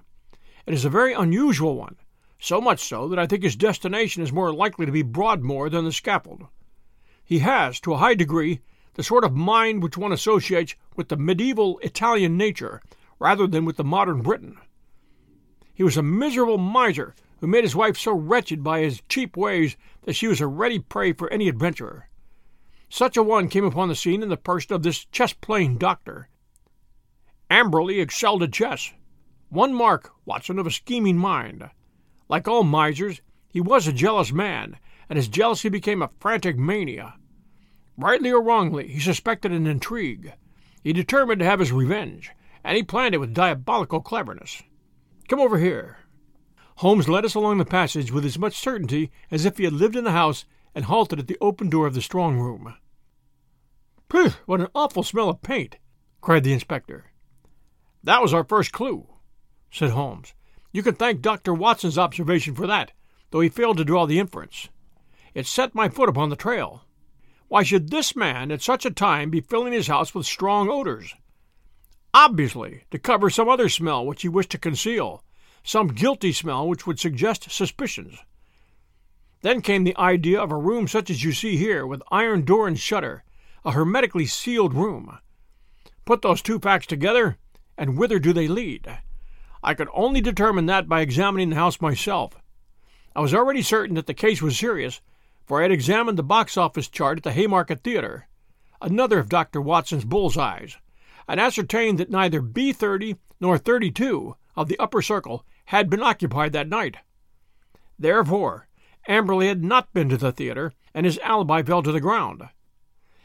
It 0.66 0.74
is 0.74 0.86
a 0.86 0.90
very 0.90 1.14
unusual 1.14 1.76
one, 1.76 1.98
so 2.40 2.60
much 2.60 2.80
so 2.80 3.08
that 3.10 3.20
I 3.20 3.28
think 3.28 3.44
his 3.44 3.56
destination 3.56 4.24
is 4.24 4.32
more 4.32 4.54
likely 4.54 4.86
to 4.86 4.92
be 4.92 5.02
Broadmoor 5.02 5.70
than 5.70 5.86
the 5.86 5.92
scaffold. 5.92 6.48
He 7.24 7.40
has, 7.40 7.80
to 7.82 7.94
a 7.94 7.98
high 7.98 8.16
degree, 8.16 8.62
the 8.96 9.04
sort 9.04 9.24
of 9.24 9.36
mind 9.36 9.82
which 9.82 9.98
one 9.98 10.12
associates 10.12 10.76
with 10.96 11.10
the 11.10 11.18
medieval 11.18 11.80
Italian 11.80 12.38
nature 12.38 12.82
rather 13.20 13.48
than 13.48 13.66
with 13.66 13.78
the 13.78 13.84
modern 13.84 14.22
Briton. 14.22 14.58
He 15.74 15.84
was 15.84 15.98
a 15.98 16.04
miserable 16.04 16.58
miser 16.58 17.16
who 17.40 17.48
made 17.48 17.64
his 17.64 17.76
wife 17.76 17.98
so 17.98 18.14
wretched 18.14 18.64
by 18.64 18.82
his 18.82 19.02
cheap 19.10 19.36
ways 19.36 19.76
that 20.04 20.14
she 20.14 20.28
was 20.28 20.40
a 20.40 20.48
ready 20.48 20.80
prey 20.80 21.14
for 21.14 21.30
any 21.32 21.50
adventurer. 21.50 22.10
Such 22.90 23.18
a 23.18 23.24
one 23.24 23.50
came 23.50 23.66
upon 23.66 23.90
the 23.90 23.96
scene 23.96 24.22
in 24.22 24.30
the 24.30 24.38
person 24.38 24.76
of 24.76 24.84
this 24.84 25.06
chess 25.06 25.34
playing 25.34 25.78
doctor. 25.78 26.30
Amberley 27.50 28.00
excelled 28.00 28.44
at 28.44 28.54
chess. 28.54 28.94
One 29.50 29.74
mark, 29.74 30.12
Watson, 30.26 30.60
of 30.60 30.68
a 30.68 30.72
scheming 30.72 31.18
mind. 31.18 31.70
Like 32.30 32.48
all 32.48 32.64
misers, 32.64 33.22
he 33.50 33.60
was 33.60 33.88
a 33.88 33.94
jealous 33.94 34.32
man, 34.32 34.78
and 35.10 35.18
his 35.18 35.28
jealousy 35.28 35.70
became 35.70 36.02
a 36.02 36.12
frantic 36.20 36.58
mania. 36.58 37.16
Rightly 37.98 38.32
or 38.32 38.42
wrongly, 38.42 38.88
he 38.88 39.00
suspected 39.00 39.52
an 39.52 39.68
intrigue. 39.68 40.34
He 40.84 40.94
determined 40.94 41.40
to 41.40 41.46
have 41.46 41.60
his 41.60 41.72
revenge, 41.72 42.32
and 42.64 42.78
he 42.78 42.84
planned 42.84 43.16
it 43.16 43.20
with 43.20 43.34
diabolical 43.34 44.02
cleverness. 44.02 44.64
Come 45.34 45.42
over 45.42 45.58
here. 45.58 45.98
Holmes 46.76 47.10
led 47.10 47.26
us 47.26 47.34
along 47.34 47.58
the 47.58 47.66
passage 47.66 48.12
with 48.12 48.24
as 48.24 48.38
much 48.38 48.56
certainty 48.56 49.10
as 49.32 49.46
if 49.46 49.58
he 49.58 49.64
had 49.64 49.74
lived 49.74 49.96
in 49.96 50.04
the 50.04 50.12
house 50.12 50.46
and 50.76 50.86
halted 50.86 51.18
at 51.18 51.26
the 51.26 51.40
open 51.42 51.72
door 51.72 51.88
of 51.88 51.96
the 51.96 52.04
strong 52.04 52.38
room. 52.38 52.76
Phew, 54.12 54.34
what 54.46 54.62
an 54.62 54.68
awful 54.76 55.02
smell 55.02 55.30
of 55.30 55.42
paint! 55.42 55.78
cried 56.22 56.44
the 56.44 56.54
inspector. 56.54 57.06
That 58.04 58.22
was 58.22 58.32
our 58.32 58.44
first 58.44 58.74
clue, 58.74 59.08
said 59.72 59.90
Holmes. 59.90 60.36
You 60.72 60.84
can 60.84 60.94
thank 60.94 61.24
Dr. 61.24 61.56
Watson's 61.56 61.98
observation 61.98 62.54
for 62.54 62.68
that, 62.68 62.92
though 63.32 63.42
he 63.42 63.50
failed 63.50 63.78
to 63.78 63.84
draw 63.84 64.06
the 64.06 64.20
inference. 64.20 64.70
It 65.34 65.48
set 65.48 65.74
my 65.74 65.90
foot 65.90 66.10
upon 66.10 66.30
the 66.30 66.36
trail. 66.36 66.84
Why 67.48 67.64
should 67.64 67.90
this 67.90 68.16
man 68.16 68.52
at 68.52 68.62
such 68.62 68.86
a 68.86 68.92
time 68.92 69.32
be 69.32 69.42
filling 69.42 69.74
his 69.74 69.88
house 69.88 70.14
with 70.14 70.28
strong 70.28 70.70
odors? 70.70 71.16
Obviously, 72.14 72.84
to 72.92 73.00
cover 73.00 73.30
some 73.30 73.50
other 73.50 73.70
smell 73.70 74.06
which 74.06 74.22
he 74.22 74.30
wished 74.30 74.52
to 74.52 74.58
conceal, 74.58 75.24
some 75.64 75.88
guilty 75.88 76.32
smell 76.32 76.68
which 76.68 76.86
would 76.86 77.00
suggest 77.00 77.50
suspicions. 77.50 78.20
Then 79.42 79.62
came 79.62 79.84
the 79.84 79.98
idea 79.98 80.40
of 80.40 80.52
a 80.52 80.58
room 80.58 80.88
such 80.88 81.10
as 81.10 81.24
you 81.24 81.32
see 81.32 81.58
here, 81.58 81.88
with 81.88 82.04
iron 82.12 82.46
door 82.46 82.68
and 82.68 82.80
shutter, 82.80 83.24
a 83.66 83.72
hermetically 83.72 84.26
sealed 84.26 84.74
room. 84.74 85.18
Put 86.06 86.22
those 86.22 86.42
two 86.42 86.60
facts 86.60 86.86
together, 86.86 87.38
and 87.78 87.98
whither 87.98 88.20
do 88.20 88.32
they 88.32 88.48
lead? 88.48 89.00
I 89.64 89.74
could 89.74 89.90
only 89.94 90.22
determine 90.22 90.68
that 90.68 90.88
by 90.88 91.02
examining 91.02 91.50
the 91.50 91.56
house 91.56 91.82
myself. 91.82 92.36
I 93.16 93.22
was 93.22 93.34
already 93.34 93.62
certain 93.62 93.96
that 93.96 94.06
the 94.08 94.14
case 94.14 94.42
was 94.42 94.58
serious, 94.58 95.02
for 95.46 95.60
I 95.60 95.64
had 95.64 95.72
examined 95.72 96.18
the 96.18 96.24
box 96.24 96.58
office 96.58 96.88
chart 96.88 97.18
at 97.18 97.24
the 97.24 97.32
Haymarket 97.32 97.84
Theatre, 97.84 98.28
another 98.82 99.20
of 99.20 99.30
Dr. 99.30 99.62
Watson's 99.62 100.06
bull's 100.06 100.38
eyes, 100.38 100.78
and 101.28 101.40
ascertained 101.40 101.98
that 102.00 102.10
neither 102.10 102.42
B 102.42 102.74
30 102.74 103.16
nor 103.40 103.58
32 103.58 104.36
of 104.56 104.68
the 104.68 104.80
upper 104.80 105.02
circle 105.02 105.46
had 105.66 105.90
been 105.90 106.02
occupied 106.02 106.54
that 106.54 106.70
night. 106.70 106.98
Therefore, 107.98 108.68
Amberley 109.08 109.48
had 109.48 109.64
not 109.64 109.94
been 109.94 110.10
to 110.10 110.18
the 110.18 110.32
theatre, 110.32 110.74
and 110.94 111.06
his 111.06 111.20
alibi 111.20 111.62
fell 111.62 111.84
to 111.84 111.92
the 111.92 112.00
ground. 112.00 112.44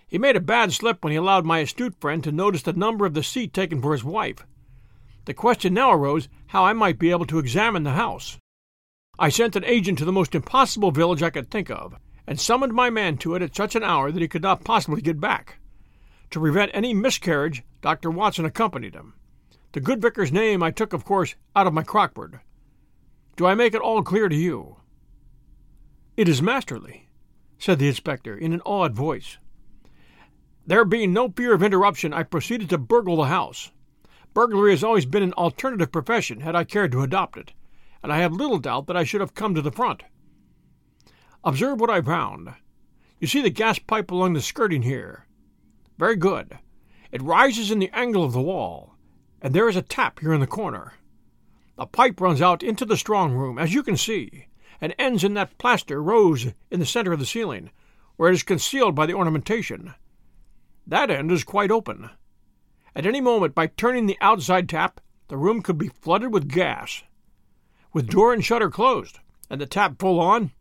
He 0.07 0.19
made 0.19 0.37
a 0.37 0.41
bad 0.41 0.73
slip 0.73 1.05
when 1.05 1.11
he 1.11 1.17
allowed 1.17 1.45
my 1.45 1.59
astute 1.59 2.01
friend 2.01 2.25
to 2.25 2.33
notice 2.33 2.63
the 2.63 2.73
number 2.73 3.05
of 3.05 3.15
the 3.15 3.23
seat 3.23 3.53
taken 3.53 3.83
for 3.83 3.93
his 3.93 4.05
wife. 4.05 4.47
The 5.27 5.35
question 5.35 5.75
now 5.75 5.93
arose 5.93 6.29
how 6.49 6.65
I 6.65 6.73
might 6.73 6.99
be 6.99 7.11
able 7.11 7.27
to 7.27 7.39
examine 7.39 7.83
the 7.83 7.93
house. 7.93 8.39
I 9.19 9.29
sent 9.29 9.57
an 9.57 9.65
agent 9.65 9.99
to 9.99 10.05
the 10.05 10.13
most 10.13 10.35
impossible 10.35 10.91
village 10.91 11.23
I 11.23 11.31
could 11.31 11.51
think 11.51 11.71
of, 11.71 11.97
and 12.27 12.41
summoned 12.41 12.73
my 12.73 12.89
man 12.89 13.19
to 13.19 13.35
it 13.35 13.43
at 13.43 13.55
such 13.55 13.75
an 13.75 13.83
hour 13.83 14.11
that 14.11 14.23
he 14.23 14.29
could 14.29 14.43
not 14.43 14.65
possibly 14.65 15.03
get 15.03 15.21
back. 15.21 15.59
To 16.31 16.41
prevent 16.41 16.71
any 16.75 16.93
miscarriage, 16.93 17.63
Dr. 17.81 18.11
Watson 18.11 18.45
accompanied 18.45 18.95
him. 18.95 19.15
The 19.73 19.81
good 19.81 20.01
vicar's 20.01 20.33
name 20.33 20.63
I 20.63 20.71
took, 20.71 20.93
of 20.93 21.05
course, 21.05 21.35
out 21.55 21.67
of 21.67 21.75
my 21.75 21.83
crockford. 21.83 22.41
Do 23.37 23.47
I 23.47 23.55
make 23.55 23.75
it 23.75 23.81
all 23.81 24.03
clear 24.03 24.29
to 24.29 24.35
you? 24.35 24.77
It 26.17 26.29
is 26.29 26.43
masterly, 26.43 27.09
said 27.59 27.79
the 27.79 27.89
inspector 27.89 28.37
in 28.37 28.53
an 28.53 28.63
awed 28.63 28.95
voice. 28.95 29.39
There 30.67 30.85
being 30.85 31.13
no 31.13 31.31
fear 31.31 31.55
of 31.55 31.63
interruption, 31.63 32.13
I 32.13 32.25
proceeded 32.25 32.69
to 32.71 32.79
burgle 32.79 33.17
the 33.17 33.27
house. 33.27 33.71
Burglary 34.35 34.73
has 34.73 34.85
always 34.85 35.07
been 35.07 35.23
an 35.23 35.33
alternative 35.35 35.93
profession 35.93 36.41
had 36.41 36.57
I 36.57 36.65
cared 36.65 36.93
to 36.93 37.03
adopt 37.03 37.37
it, 37.37 37.53
and 38.03 38.13
I 38.13 38.19
have 38.19 38.33
little 38.33 38.59
doubt 38.59 38.87
that 38.89 38.97
I 38.97 39.05
should 39.05 39.21
have 39.21 39.35
come 39.35 39.55
to 39.55 39.63
the 39.63 39.71
front. 39.71 40.03
Observe 41.45 41.81
what 41.81 41.91
I 41.91 42.03
found. 42.03 42.55
You 43.21 43.27
see 43.27 43.41
the 43.41 43.51
gas 43.51 43.79
pipe 43.79 44.11
along 44.11 44.33
the 44.33 44.43
skirting 44.43 44.83
here. 44.83 45.28
Very 45.99 46.17
good. 46.17 46.59
It 47.11 47.23
rises 47.23 47.71
in 47.71 47.81
the 47.81 47.91
angle 47.93 48.23
of 48.23 48.33
the 48.33 48.41
wall, 48.41 48.95
and 49.43 49.53
there 49.53 49.69
is 49.69 49.77
a 49.77 49.83
tap 49.83 50.21
here 50.21 50.33
in 50.33 50.41
the 50.41 50.47
corner. 50.47 50.95
The 51.77 51.87
pipe 51.87 52.21
runs 52.21 52.41
out 52.41 52.63
into 52.63 52.85
the 52.85 52.97
strong 52.97 53.35
room, 53.35 53.59
as 53.59 53.75
you 53.75 53.83
can 53.83 53.97
see, 53.97 54.47
and 54.81 54.95
ends 54.99 55.25
in 55.25 55.35
that 55.35 55.59
plaster 55.59 56.01
rose 56.03 56.47
in 56.71 56.79
the 56.79 56.87
center 56.87 57.13
of 57.13 57.19
the 57.19 57.27
ceiling, 57.27 57.71
where 58.17 58.31
it 58.31 58.35
is 58.35 58.43
concealed 58.45 58.95
by 58.95 59.07
the 59.07 59.15
ornamentation. 59.15 59.95
That 60.87 61.11
end 61.11 61.33
is 61.33 61.45
quite 61.45 61.71
open. 61.71 62.11
At 62.95 63.07
any 63.07 63.21
moment, 63.21 63.55
by 63.55 63.67
turning 63.67 64.07
the 64.07 64.19
outside 64.21 64.69
tap, 64.69 65.01
the 65.29 65.37
room 65.37 65.63
could 65.63 65.79
be 65.79 65.89
flooded 65.89 66.33
with 66.33 66.49
gas. 66.49 67.03
With 67.93 68.09
door 68.09 68.33
and 68.33 68.45
shutter 68.45 68.71
closed, 68.71 69.19
and 69.51 69.61
the 69.61 69.67
tap 69.67 69.99
full 69.99 70.21
on, 70.21 70.53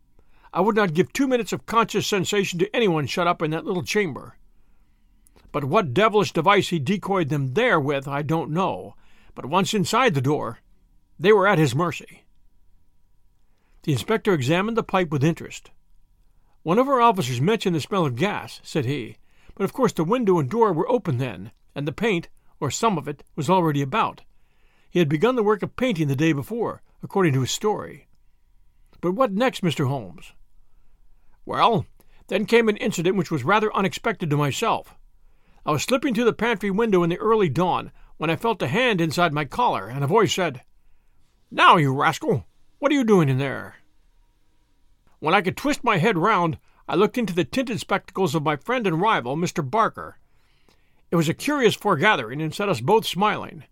I 0.52 0.60
would 0.60 0.76
not 0.76 0.94
give 0.94 1.12
two 1.12 1.28
minutes 1.28 1.52
of 1.52 1.66
conscious 1.66 2.06
sensation 2.06 2.58
to 2.58 2.74
anyone 2.74 3.06
shut 3.06 3.26
up 3.26 3.42
in 3.42 3.50
that 3.52 3.64
little 3.64 3.82
chamber. 3.82 4.36
But 5.52 5.64
what 5.64 5.94
devilish 5.94 6.32
device 6.32 6.68
he 6.68 6.78
decoyed 6.78 7.28
them 7.28 7.54
there 7.54 7.80
with, 7.80 8.06
I 8.06 8.22
don't 8.22 8.50
know. 8.50 8.94
But 9.34 9.46
once 9.46 9.72
inside 9.72 10.14
the 10.14 10.20
door, 10.20 10.58
they 11.18 11.32
were 11.32 11.46
at 11.46 11.58
his 11.58 11.74
mercy. 11.74 12.24
The 13.82 13.92
inspector 13.92 14.34
examined 14.34 14.76
the 14.76 14.82
pipe 14.82 15.10
with 15.10 15.24
interest. 15.24 15.70
One 16.62 16.78
of 16.78 16.88
our 16.88 17.00
officers 17.00 17.40
mentioned 17.40 17.74
the 17.74 17.80
smell 17.80 18.04
of 18.04 18.16
gas, 18.16 18.60
said 18.62 18.84
he, 18.84 19.16
but 19.54 19.64
of 19.64 19.72
course 19.72 19.92
the 19.92 20.04
window 20.04 20.38
and 20.38 20.50
door 20.50 20.72
were 20.72 20.90
open 20.90 21.18
then, 21.18 21.52
and 21.74 21.88
the 21.88 21.92
paint, 21.92 22.28
or 22.60 22.70
some 22.70 22.98
of 22.98 23.08
it, 23.08 23.24
was 23.36 23.48
already 23.48 23.80
about. 23.80 24.22
He 24.90 24.98
had 24.98 25.08
begun 25.08 25.36
the 25.36 25.42
work 25.42 25.62
of 25.62 25.76
painting 25.76 26.08
the 26.08 26.16
day 26.16 26.32
before, 26.32 26.82
according 27.02 27.32
to 27.34 27.40
his 27.40 27.50
story. 27.50 28.08
But 29.00 29.12
what 29.12 29.32
next, 29.32 29.62
Mr. 29.62 29.86
Holmes? 29.86 30.32
Well, 31.46 31.86
then 32.26 32.44
came 32.44 32.68
an 32.68 32.76
incident 32.76 33.16
which 33.16 33.30
was 33.30 33.44
rather 33.44 33.74
unexpected 33.74 34.28
to 34.30 34.36
myself. 34.36 34.97
I 35.68 35.72
was 35.72 35.82
slipping 35.82 36.14
through 36.14 36.24
the 36.24 36.32
pantry 36.32 36.70
window 36.70 37.02
in 37.02 37.10
the 37.10 37.18
early 37.18 37.50
dawn 37.50 37.92
when 38.16 38.30
I 38.30 38.36
felt 38.36 38.62
a 38.62 38.68
hand 38.68 39.02
inside 39.02 39.34
my 39.34 39.44
collar, 39.44 39.86
and 39.86 40.02
a 40.02 40.06
voice 40.06 40.32
said, 40.32 40.62
Now, 41.50 41.76
you 41.76 41.92
rascal, 41.92 42.46
what 42.78 42.90
are 42.90 42.94
you 42.94 43.04
doing 43.04 43.28
in 43.28 43.36
there? 43.36 43.76
When 45.18 45.34
I 45.34 45.42
could 45.42 45.58
twist 45.58 45.84
my 45.84 45.98
head 45.98 46.16
round, 46.16 46.56
I 46.88 46.94
looked 46.94 47.18
into 47.18 47.34
the 47.34 47.44
tinted 47.44 47.80
spectacles 47.80 48.34
of 48.34 48.42
my 48.42 48.56
friend 48.56 48.86
and 48.86 48.98
rival, 48.98 49.36
Mr. 49.36 49.62
Barker. 49.62 50.16
It 51.10 51.16
was 51.16 51.28
a 51.28 51.34
curious 51.34 51.74
foregathering, 51.74 52.40
and 52.40 52.54
set 52.54 52.70
us 52.70 52.80
both 52.80 53.04
smiling. 53.04 53.64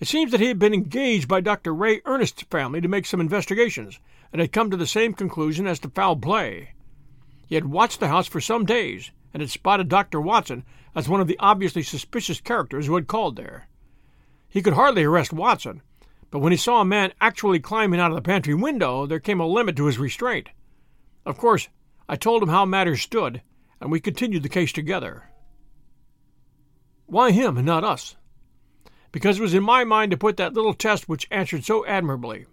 It 0.00 0.08
seems 0.08 0.32
that 0.32 0.40
he 0.40 0.48
had 0.48 0.58
been 0.58 0.74
engaged 0.74 1.28
by 1.28 1.40
Dr. 1.40 1.72
Ray 1.72 2.02
Ernest's 2.04 2.42
family 2.42 2.82
to 2.82 2.88
make 2.88 3.06
some 3.06 3.22
investigations, 3.22 3.98
and 4.32 4.40
had 4.42 4.52
come 4.52 4.70
to 4.70 4.76
the 4.76 4.86
same 4.86 5.14
conclusion 5.14 5.66
as 5.66 5.78
to 5.78 5.88
foul 5.88 6.14
play. 6.14 6.74
He 7.46 7.54
had 7.54 7.64
watched 7.64 8.00
the 8.00 8.08
house 8.08 8.26
for 8.26 8.42
some 8.42 8.66
days, 8.66 9.12
and 9.32 9.40
had 9.40 9.48
spotted 9.48 9.88
Dr. 9.88 10.20
Watson 10.20 10.64
as 10.94 11.08
one 11.08 11.20
of 11.20 11.26
the 11.26 11.38
obviously 11.38 11.82
suspicious 11.82 12.40
characters 12.40 12.86
who 12.86 12.94
had 12.94 13.06
called 13.06 13.36
there. 13.36 13.68
He 14.48 14.62
could 14.62 14.74
hardly 14.74 15.04
arrest 15.04 15.32
Watson, 15.32 15.82
but 16.30 16.40
when 16.40 16.52
he 16.52 16.58
saw 16.58 16.80
a 16.80 16.84
man 16.84 17.12
actually 17.20 17.60
climbing 17.60 18.00
out 18.00 18.10
of 18.10 18.16
the 18.16 18.22
pantry 18.22 18.54
window, 18.54 19.06
there 19.06 19.20
came 19.20 19.40
a 19.40 19.46
limit 19.46 19.76
to 19.76 19.86
his 19.86 19.98
restraint. 19.98 20.48
Of 21.24 21.38
course, 21.38 21.68
I 22.08 22.16
told 22.16 22.42
him 22.42 22.48
how 22.48 22.64
matters 22.64 23.00
stood, 23.00 23.42
and 23.80 23.90
we 23.90 24.00
continued 24.00 24.42
the 24.42 24.48
case 24.48 24.72
together. 24.72 25.30
Why 27.06 27.30
him 27.30 27.56
and 27.56 27.66
not 27.66 27.84
us? 27.84 28.16
Because 29.12 29.38
it 29.38 29.42
was 29.42 29.54
in 29.54 29.62
my 29.62 29.84
mind 29.84 30.10
to 30.10 30.16
put 30.16 30.36
that 30.38 30.54
little 30.54 30.74
test 30.74 31.08
which 31.08 31.28
answered 31.30 31.64
so 31.64 31.84
admirably. 31.86 32.46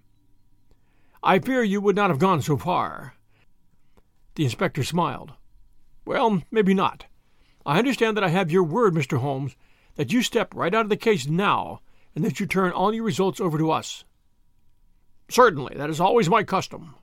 I 1.24 1.40
fear 1.40 1.64
you 1.64 1.82
would 1.82 1.96
not 1.96 2.10
have 2.10 2.20
gone 2.20 2.42
so 2.42 2.58
far. 2.58 3.16
The 4.36 4.46
inspector 4.46 4.84
smiled. 4.84 5.34
Well, 6.06 6.44
maybe 6.52 6.74
not. 6.74 7.06
I 7.66 7.78
understand 7.78 8.18
that 8.18 8.24
I 8.24 8.30
have 8.30 8.52
your 8.52 8.64
word, 8.64 8.94
Mr. 8.94 9.20
Holmes, 9.20 9.56
that 9.96 10.14
you 10.14 10.22
step 10.22 10.54
right 10.56 10.74
out 10.74 10.86
of 10.86 10.90
the 10.90 10.98
case 10.98 11.28
now, 11.28 11.82
and 12.16 12.24
that 12.24 12.40
you 12.40 12.46
turn 12.46 12.72
all 12.72 12.94
your 12.94 13.04
results 13.04 13.40
over 13.40 13.58
to 13.58 13.72
us. 13.72 14.06
Certainly, 15.30 15.76
that 15.78 15.90
is 15.90 16.00
always 16.00 16.30
my 16.30 16.44
custom. 16.44 16.96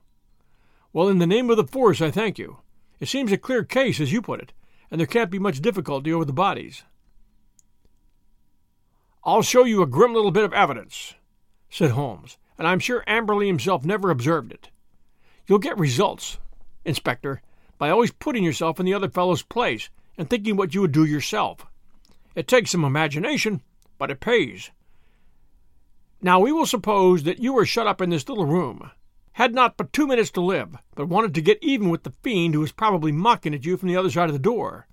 Well, 0.91 1.07
in 1.07 1.19
the 1.19 1.27
name 1.27 1.49
of 1.49 1.57
the 1.57 1.67
force, 1.67 2.01
I 2.01 2.11
thank 2.11 2.37
you. 2.37 2.57
It 2.99 3.07
seems 3.07 3.31
a 3.31 3.37
clear 3.37 3.63
case, 3.63 3.99
as 3.99 4.11
you 4.11 4.21
put 4.21 4.41
it, 4.41 4.53
and 4.89 4.99
there 4.99 5.07
can't 5.07 5.29
be 5.29 5.39
much 5.39 5.61
difficulty 5.61 6.11
over 6.11 6.25
the 6.25 6.33
bodies. 6.33 6.83
I'll 9.23 9.41
show 9.41 9.63
you 9.63 9.81
a 9.81 9.87
grim 9.87 10.13
little 10.13 10.31
bit 10.31 10.43
of 10.43 10.53
evidence, 10.53 11.13
said 11.69 11.91
Holmes, 11.91 12.37
and 12.57 12.67
I'm 12.67 12.79
sure 12.79 13.03
Amberley 13.07 13.47
himself 13.47 13.85
never 13.85 14.09
observed 14.09 14.51
it. 14.51 14.69
You'll 15.45 15.59
get 15.59 15.77
results, 15.77 16.39
Inspector, 16.85 17.41
by 17.77 17.89
always 17.89 18.11
putting 18.11 18.43
yourself 18.43 18.79
in 18.79 18.85
the 18.85 18.93
other 18.93 19.09
fellow's 19.09 19.43
place 19.43 19.89
and 20.17 20.29
thinking 20.29 20.55
what 20.55 20.73
you 20.73 20.81
would 20.81 20.91
do 20.91 21.05
yourself. 21.05 21.65
It 22.35 22.47
takes 22.47 22.71
some 22.71 22.83
imagination, 22.83 23.61
but 23.97 24.11
it 24.11 24.19
pays. 24.19 24.71
Now 26.21 26.39
we 26.39 26.51
will 26.51 26.65
suppose 26.65 27.23
that 27.23 27.39
you 27.39 27.53
were 27.53 27.65
shut 27.65 27.87
up 27.87 28.01
in 28.01 28.09
this 28.09 28.27
little 28.27 28.45
room, 28.45 28.91
had 29.33 29.53
not 29.53 29.77
but 29.77 29.93
two 29.93 30.07
minutes 30.07 30.31
to 30.31 30.41
live, 30.41 30.75
but 30.95 31.07
wanted 31.07 31.35
to 31.35 31.41
get 31.41 31.59
even 31.61 31.89
with 31.89 32.03
the 32.03 32.13
fiend 32.23 32.55
who 32.55 32.59
was 32.59 32.71
probably 32.71 33.11
mocking 33.11 33.53
at 33.53 33.65
you 33.65 33.77
from 33.77 33.89
the 33.89 33.97
other 33.97 34.09
side 34.09 34.29
of 34.29 34.33
the 34.33 34.39
door. 34.39 34.87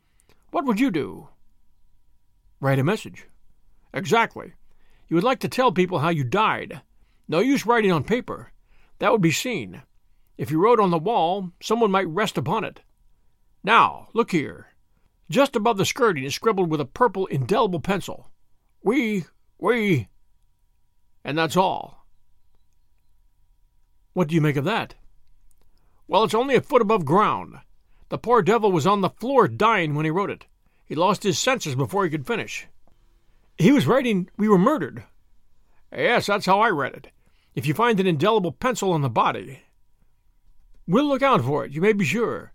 What 0.50 0.66
would 0.66 0.78
you 0.78 0.90
do? 0.90 1.28
Write 2.60 2.78
a 2.78 2.84
message. 2.84 3.26
Exactly. 3.92 4.52
You 5.08 5.16
would 5.16 5.24
like 5.24 5.40
to 5.40 5.48
tell 5.48 5.72
people 5.72 6.00
how 6.00 6.10
you 6.10 6.24
died. 6.24 6.82
No 7.26 7.40
use 7.40 7.64
writing 7.64 7.90
on 7.90 8.04
paper. 8.04 8.52
That 8.98 9.12
would 9.12 9.22
be 9.22 9.32
seen. 9.32 9.82
If 10.36 10.50
you 10.50 10.62
wrote 10.62 10.80
on 10.80 10.90
the 10.90 10.98
wall, 10.98 11.50
someone 11.60 11.90
might 11.90 12.08
rest 12.08 12.36
upon 12.36 12.64
it. 12.64 12.80
Now, 13.62 14.08
look 14.12 14.30
here. 14.30 14.68
Just 15.30 15.56
above 15.56 15.78
the 15.78 15.86
skirting 15.86 16.24
is 16.24 16.34
scribbled 16.34 16.70
with 16.70 16.80
a 16.80 16.84
purple 16.84 17.26
indelible 17.26 17.80
pencil. 17.80 18.30
We, 18.82 19.24
we, 19.58 20.08
and 21.24 21.38
that's 21.38 21.56
all. 21.56 22.06
What 24.12 24.28
do 24.28 24.34
you 24.34 24.40
make 24.40 24.56
of 24.56 24.64
that? 24.64 24.94
Well, 26.06 26.24
it's 26.24 26.34
only 26.34 26.54
a 26.54 26.60
foot 26.60 26.82
above 26.82 27.04
ground. 27.04 27.56
The 28.10 28.18
poor 28.18 28.42
devil 28.42 28.70
was 28.70 28.86
on 28.86 29.00
the 29.00 29.08
floor 29.08 29.48
dying 29.48 29.94
when 29.94 30.04
he 30.04 30.10
wrote 30.10 30.30
it. 30.30 30.46
He 30.84 30.94
lost 30.94 31.22
his 31.22 31.38
senses 31.38 31.74
before 31.74 32.04
he 32.04 32.10
could 32.10 32.26
finish. 32.26 32.66
He 33.56 33.72
was 33.72 33.86
writing, 33.86 34.28
We 34.36 34.48
were 34.48 34.58
murdered. 34.58 35.04
Yes, 35.90 36.26
that's 36.26 36.46
how 36.46 36.60
I 36.60 36.68
read 36.68 36.94
it. 36.94 37.08
If 37.54 37.66
you 37.66 37.72
find 37.72 37.98
an 37.98 38.06
indelible 38.06 38.52
pencil 38.52 38.92
on 38.92 39.00
the 39.00 39.08
body. 39.08 39.60
We'll 40.86 41.06
look 41.06 41.22
out 41.22 41.42
for 41.42 41.64
it, 41.64 41.72
you 41.72 41.80
may 41.80 41.94
be 41.94 42.04
sure. 42.04 42.52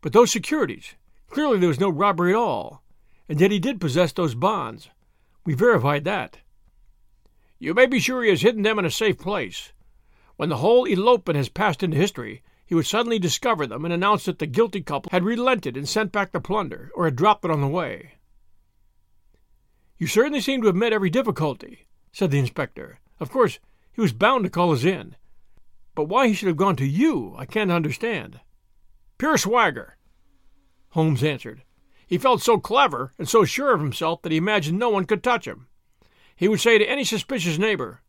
But 0.00 0.12
those 0.12 0.30
securities, 0.30 0.94
clearly 1.28 1.58
there 1.58 1.68
was 1.68 1.80
no 1.80 1.90
robbery 1.90 2.32
at 2.32 2.36
all. 2.36 2.82
And 3.28 3.40
yet 3.40 3.50
he 3.50 3.58
did 3.58 3.80
possess 3.80 4.12
those 4.12 4.34
bonds. 4.34 4.90
We 5.44 5.54
verified 5.54 6.04
that. 6.04 6.38
You 7.58 7.74
may 7.74 7.86
be 7.86 8.00
sure 8.00 8.22
he 8.22 8.30
has 8.30 8.42
hidden 8.42 8.62
them 8.62 8.78
in 8.78 8.84
a 8.84 8.90
safe 8.90 9.18
place. 9.18 9.72
When 10.36 10.48
the 10.48 10.58
whole 10.58 10.84
elopement 10.84 11.36
has 11.36 11.48
passed 11.48 11.82
into 11.82 11.96
history, 11.96 12.42
he 12.66 12.74
would 12.74 12.86
suddenly 12.86 13.18
discover 13.18 13.66
them 13.66 13.84
and 13.84 13.94
announce 13.94 14.24
that 14.24 14.38
the 14.38 14.46
guilty 14.46 14.80
couple 14.82 15.10
had 15.10 15.24
relented 15.24 15.76
and 15.76 15.88
sent 15.88 16.12
back 16.12 16.32
the 16.32 16.40
plunder, 16.40 16.90
or 16.94 17.04
had 17.04 17.16
dropped 17.16 17.44
it 17.44 17.50
on 17.50 17.60
the 17.60 17.68
way. 17.68 18.14
You 19.98 20.06
certainly 20.06 20.40
seem 20.40 20.60
to 20.60 20.66
have 20.66 20.76
met 20.76 20.92
every 20.92 21.08
difficulty, 21.08 21.86
said 22.12 22.30
the 22.30 22.38
inspector. 22.38 22.98
Of 23.18 23.30
course, 23.30 23.58
he 23.92 24.00
was 24.02 24.12
bound 24.12 24.44
to 24.44 24.50
call 24.50 24.72
us 24.72 24.84
in. 24.84 25.16
But 25.94 26.08
why 26.08 26.28
he 26.28 26.34
should 26.34 26.48
have 26.48 26.58
gone 26.58 26.76
to 26.76 26.86
you, 26.86 27.34
I 27.38 27.46
can't 27.46 27.70
understand. 27.70 28.40
Pure 29.16 29.38
swagger, 29.38 29.96
Holmes 30.96 31.22
answered. 31.22 31.62
He 32.06 32.16
felt 32.16 32.40
so 32.40 32.58
clever 32.58 33.12
and 33.18 33.28
so 33.28 33.44
sure 33.44 33.74
of 33.74 33.80
himself 33.80 34.22
that 34.22 34.32
he 34.32 34.38
imagined 34.38 34.78
no 34.78 34.88
one 34.88 35.04
could 35.04 35.22
touch 35.22 35.46
him. 35.46 35.68
He 36.34 36.48
would 36.48 36.60
say 36.60 36.78
to 36.78 36.88
any 36.88 37.04
suspicious 37.04 37.58
neighbor, 37.58 38.00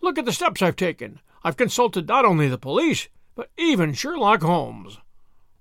Look 0.00 0.16
at 0.16 0.24
the 0.24 0.32
steps 0.32 0.62
I've 0.62 0.74
taken. 0.74 1.20
I've 1.44 1.58
consulted 1.58 2.08
not 2.08 2.24
only 2.24 2.48
the 2.48 2.56
police, 2.56 3.08
but 3.34 3.50
even 3.58 3.92
Sherlock 3.92 4.40
Holmes. 4.40 4.98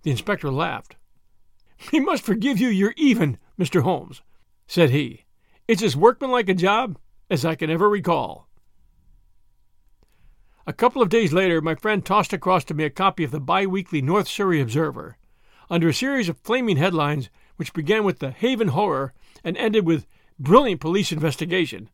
The 0.04 0.12
inspector 0.12 0.50
laughed. 0.50 0.96
He 1.92 2.00
must 2.00 2.24
forgive 2.24 2.60
you 2.60 2.70
your 2.70 2.94
even, 2.96 3.38
Mr. 3.60 3.82
Holmes, 3.82 4.22
said 4.66 4.92
he. 4.92 5.26
It's 5.68 5.84
as 5.84 5.98
workmanlike 5.98 6.48
a 6.48 6.54
job 6.54 6.98
as 7.30 7.44
I 7.44 7.56
can 7.56 7.70
ever 7.70 7.90
recall. 7.90 8.48
A 10.66 10.74
couple 10.74 11.02
of 11.02 11.10
days 11.10 11.34
later, 11.34 11.60
my 11.60 11.76
friend 11.76 12.06
tossed 12.06 12.32
across 12.32 12.64
to 12.66 12.74
me 12.74 12.86
a 12.86 12.90
copy 12.90 13.26
of 13.26 13.32
the 13.32 13.42
bi 13.42 13.66
weekly 13.66 14.02
North 14.02 14.28
Surrey 14.28 14.62
Observer. 14.62 15.18
Under 15.72 15.88
a 15.88 15.94
series 15.94 16.28
of 16.28 16.38
flaming 16.40 16.76
headlines, 16.76 17.30
which 17.56 17.72
began 17.72 18.04
with 18.04 18.20
the 18.20 18.32
Haven 18.32 18.68
Horror 18.68 19.14
and 19.42 19.56
ended 19.56 19.86
with 19.86 20.06
Brilliant 20.38 20.82
Police 20.82 21.14
Investigation, 21.14 21.90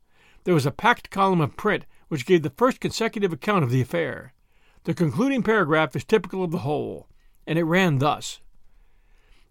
there 0.46 0.56
was 0.56 0.66
a 0.66 0.72
packed 0.72 1.12
column 1.12 1.42
of 1.42 1.56
print 1.56 1.86
which 2.08 2.26
gave 2.26 2.42
the 2.42 2.50
first 2.50 2.80
consecutive 2.80 3.32
account 3.32 3.64
of 3.64 3.70
the 3.70 3.80
affair. 3.80 4.34
The 4.86 4.96
concluding 4.96 5.44
paragraph 5.44 5.96
is 5.96 6.04
typical 6.04 6.44
of 6.44 6.50
the 6.50 6.66
whole, 6.66 7.08
and 7.46 7.60
it 7.60 7.66
ran 7.66 8.00
thus 8.00 8.42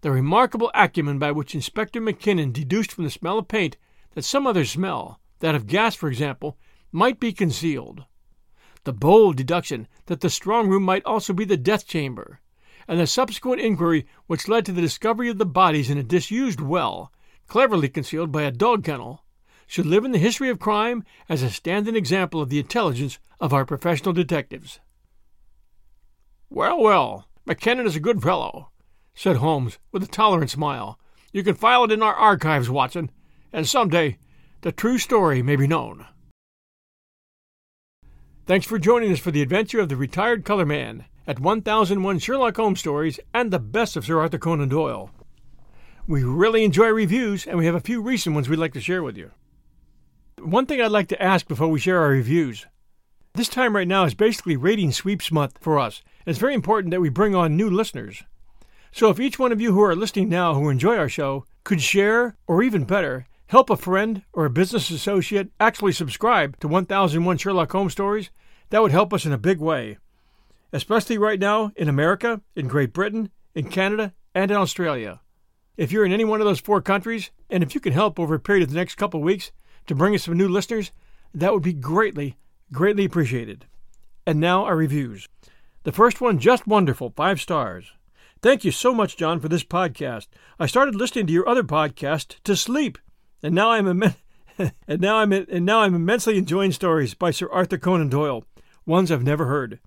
The 0.01 0.11
remarkable 0.11 0.71
acumen 0.75 1.19
by 1.19 1.31
which 1.31 1.55
Inspector 1.55 2.01
Mackinnon 2.01 2.51
deduced 2.51 2.91
from 2.91 3.05
the 3.05 3.09
smell 3.09 3.39
of 3.39 3.47
paint 3.47 3.77
that 4.13 4.25
some 4.25 4.45
other 4.45 4.65
smell, 4.65 5.21
that 5.39 5.55
of 5.55 5.67
gas, 5.67 5.95
for 5.95 6.09
example, 6.09 6.57
might 6.91 7.21
be 7.21 7.31
concealed. 7.31 8.03
The 8.83 8.91
bold 8.91 9.37
deduction 9.37 9.87
that 10.07 10.19
the 10.19 10.29
strong 10.29 10.67
room 10.67 10.83
might 10.83 11.05
also 11.05 11.31
be 11.31 11.45
the 11.45 11.55
death 11.55 11.87
chamber, 11.87 12.41
and 12.87 12.99
the 12.99 13.07
subsequent 13.07 13.61
inquiry 13.61 14.05
which 14.27 14.47
led 14.47 14.65
to 14.65 14.71
the 14.71 14.81
discovery 14.81 15.29
of 15.29 15.37
the 15.37 15.45
bodies 15.45 15.89
in 15.89 15.97
a 15.97 16.03
disused 16.03 16.61
well, 16.61 17.11
cleverly 17.47 17.89
concealed 17.89 18.31
by 18.31 18.43
a 18.43 18.51
dog 18.51 18.83
kennel, 18.83 19.23
should 19.65 19.85
live 19.85 20.05
in 20.05 20.11
the 20.11 20.19
history 20.19 20.49
of 20.49 20.59
crime 20.59 21.03
as 21.27 21.43
a 21.43 21.49
standing 21.49 21.95
example 21.95 22.41
of 22.41 22.49
the 22.49 22.59
intelligence 22.59 23.19
of 23.39 23.53
our 23.53 23.65
professional 23.65 24.13
detectives. 24.13 24.79
Well, 26.49 26.79
well, 26.79 27.27
Mackinnon 27.45 27.85
is 27.85 27.95
a 27.95 27.99
good 27.99 28.21
fellow, 28.21 28.69
said 29.13 29.37
Holmes 29.37 29.77
with 29.91 30.03
a 30.03 30.07
tolerant 30.07 30.49
smile. 30.49 30.97
You 31.33 31.43
can 31.43 31.55
file 31.55 31.83
it 31.83 31.91
in 31.91 32.01
our 32.01 32.15
archives, 32.15 32.69
Watson 32.69 33.11
and 33.53 33.67
some 33.67 33.89
day 33.89 34.17
the 34.61 34.71
true 34.71 34.97
story 34.97 35.41
may 35.41 35.55
be 35.55 35.67
known. 35.67 36.05
Thanks 38.45 38.65
for 38.65 38.79
joining 38.79 39.11
us 39.11 39.19
for 39.19 39.31
the 39.31 39.41
adventure 39.41 39.79
of 39.79 39.89
the 39.89 39.95
retired 39.95 40.45
color 40.45 40.65
man 40.65 41.05
at 41.27 41.39
1001 41.39 42.19
Sherlock 42.19 42.55
Holmes 42.55 42.79
stories 42.79 43.19
and 43.33 43.51
the 43.51 43.59
best 43.59 43.95
of 43.95 44.05
Sir 44.05 44.19
Arthur 44.19 44.39
Conan 44.39 44.69
Doyle. 44.69 45.11
We 46.07 46.23
really 46.23 46.63
enjoy 46.63 46.87
reviews, 46.87 47.45
and 47.45 47.57
we 47.57 47.65
have 47.65 47.75
a 47.75 47.81
few 47.81 48.01
recent 48.01 48.33
ones 48.33 48.49
we'd 48.49 48.57
like 48.57 48.73
to 48.73 48.81
share 48.81 49.03
with 49.03 49.17
you. 49.17 49.31
One 50.39 50.65
thing 50.65 50.81
I'd 50.81 50.91
like 50.91 51.09
to 51.09 51.21
ask 51.21 51.47
before 51.47 51.67
we 51.67 51.79
share 51.79 51.99
our 51.99 52.09
reviews 52.09 52.65
this 53.37 53.47
time 53.47 53.75
right 53.75 53.87
now 53.87 54.03
is 54.03 54.15
basically 54.15 54.57
rating 54.57 54.91
sweeps 54.91 55.31
month 55.31 55.59
for 55.61 55.77
us, 55.77 56.01
and 56.25 56.31
it's 56.31 56.39
very 56.39 56.55
important 56.55 56.89
that 56.89 57.01
we 57.01 57.09
bring 57.09 57.35
on 57.35 57.55
new 57.55 57.69
listeners. 57.69 58.23
So 58.91 59.09
if 59.09 59.19
each 59.19 59.37
one 59.37 59.51
of 59.51 59.61
you 59.61 59.73
who 59.73 59.83
are 59.83 59.95
listening 59.95 60.27
now 60.27 60.55
who 60.55 60.69
enjoy 60.69 60.97
our 60.97 61.07
show 61.07 61.45
could 61.63 61.79
share, 61.79 62.35
or 62.47 62.63
even 62.63 62.83
better, 62.83 63.27
help 63.45 63.69
a 63.69 63.77
friend 63.77 64.23
or 64.33 64.45
a 64.45 64.49
business 64.49 64.89
associate 64.89 65.51
actually 65.59 65.91
subscribe 65.91 66.59
to 66.61 66.67
1001 66.67 67.37
Sherlock 67.37 67.71
Holmes 67.71 67.91
stories, 67.91 68.31
that 68.71 68.81
would 68.81 68.91
help 68.91 69.13
us 69.13 69.25
in 69.25 69.31
a 69.31 69.37
big 69.37 69.59
way. 69.59 69.99
Especially 70.73 71.17
right 71.17 71.39
now 71.39 71.71
in 71.75 71.87
America, 71.87 72.41
in 72.55 72.67
Great 72.67 72.93
Britain, 72.93 73.31
in 73.55 73.69
Canada, 73.69 74.13
and 74.35 74.51
in 74.51 74.57
Australia. 74.57 75.21
If 75.77 75.91
you're 75.91 76.05
in 76.05 76.11
any 76.11 76.25
one 76.25 76.41
of 76.41 76.45
those 76.45 76.59
four 76.59 76.81
countries, 76.81 77.31
and 77.49 77.63
if 77.63 77.73
you 77.73 77.81
can 77.81 77.93
help 77.93 78.19
over 78.19 78.35
a 78.35 78.39
period 78.39 78.63
of 78.63 78.69
the 78.69 78.75
next 78.75 78.95
couple 78.95 79.19
of 79.19 79.25
weeks 79.25 79.51
to 79.85 79.95
bring 79.95 80.13
us 80.13 80.23
some 80.23 80.37
new 80.37 80.47
listeners, 80.47 80.91
that 81.33 81.53
would 81.53 81.63
be 81.63 81.73
greatly, 81.73 82.37
greatly 82.71 83.05
appreciated. 83.05 83.65
And 84.25 84.39
now 84.39 84.65
our 84.65 84.75
reviews. 84.75 85.27
The 85.83 85.91
first 85.91 86.19
one, 86.19 86.39
just 86.39 86.67
wonderful, 86.67 87.13
five 87.15 87.39
stars. 87.39 87.91
Thank 88.41 88.65
you 88.65 88.71
so 88.71 88.93
much, 88.93 89.17
John, 89.17 89.39
for 89.39 89.47
this 89.47 89.63
podcast. 89.63 90.27
I 90.59 90.65
started 90.65 90.95
listening 90.95 91.27
to 91.27 91.33
your 91.33 91.47
other 91.47 91.63
podcast 91.63 92.41
to 92.43 92.55
sleep 92.55 92.97
and 93.43 93.53
now 93.53 93.71
I'm 93.71 93.87
Im- 93.87 94.15
and 94.87 95.01
now 95.01 95.17
I'm 95.17 95.31
and 95.31 95.65
now 95.65 95.81
I'm 95.81 95.95
immensely 95.95 96.37
enjoying 96.37 96.71
stories 96.71 97.13
by 97.13 97.31
Sir 97.31 97.49
Arthur 97.51 97.77
Conan 97.77 98.09
Doyle, 98.09 98.43
ones 98.85 99.11
I've 99.11 99.23
never 99.23 99.45
heard. 99.45 99.79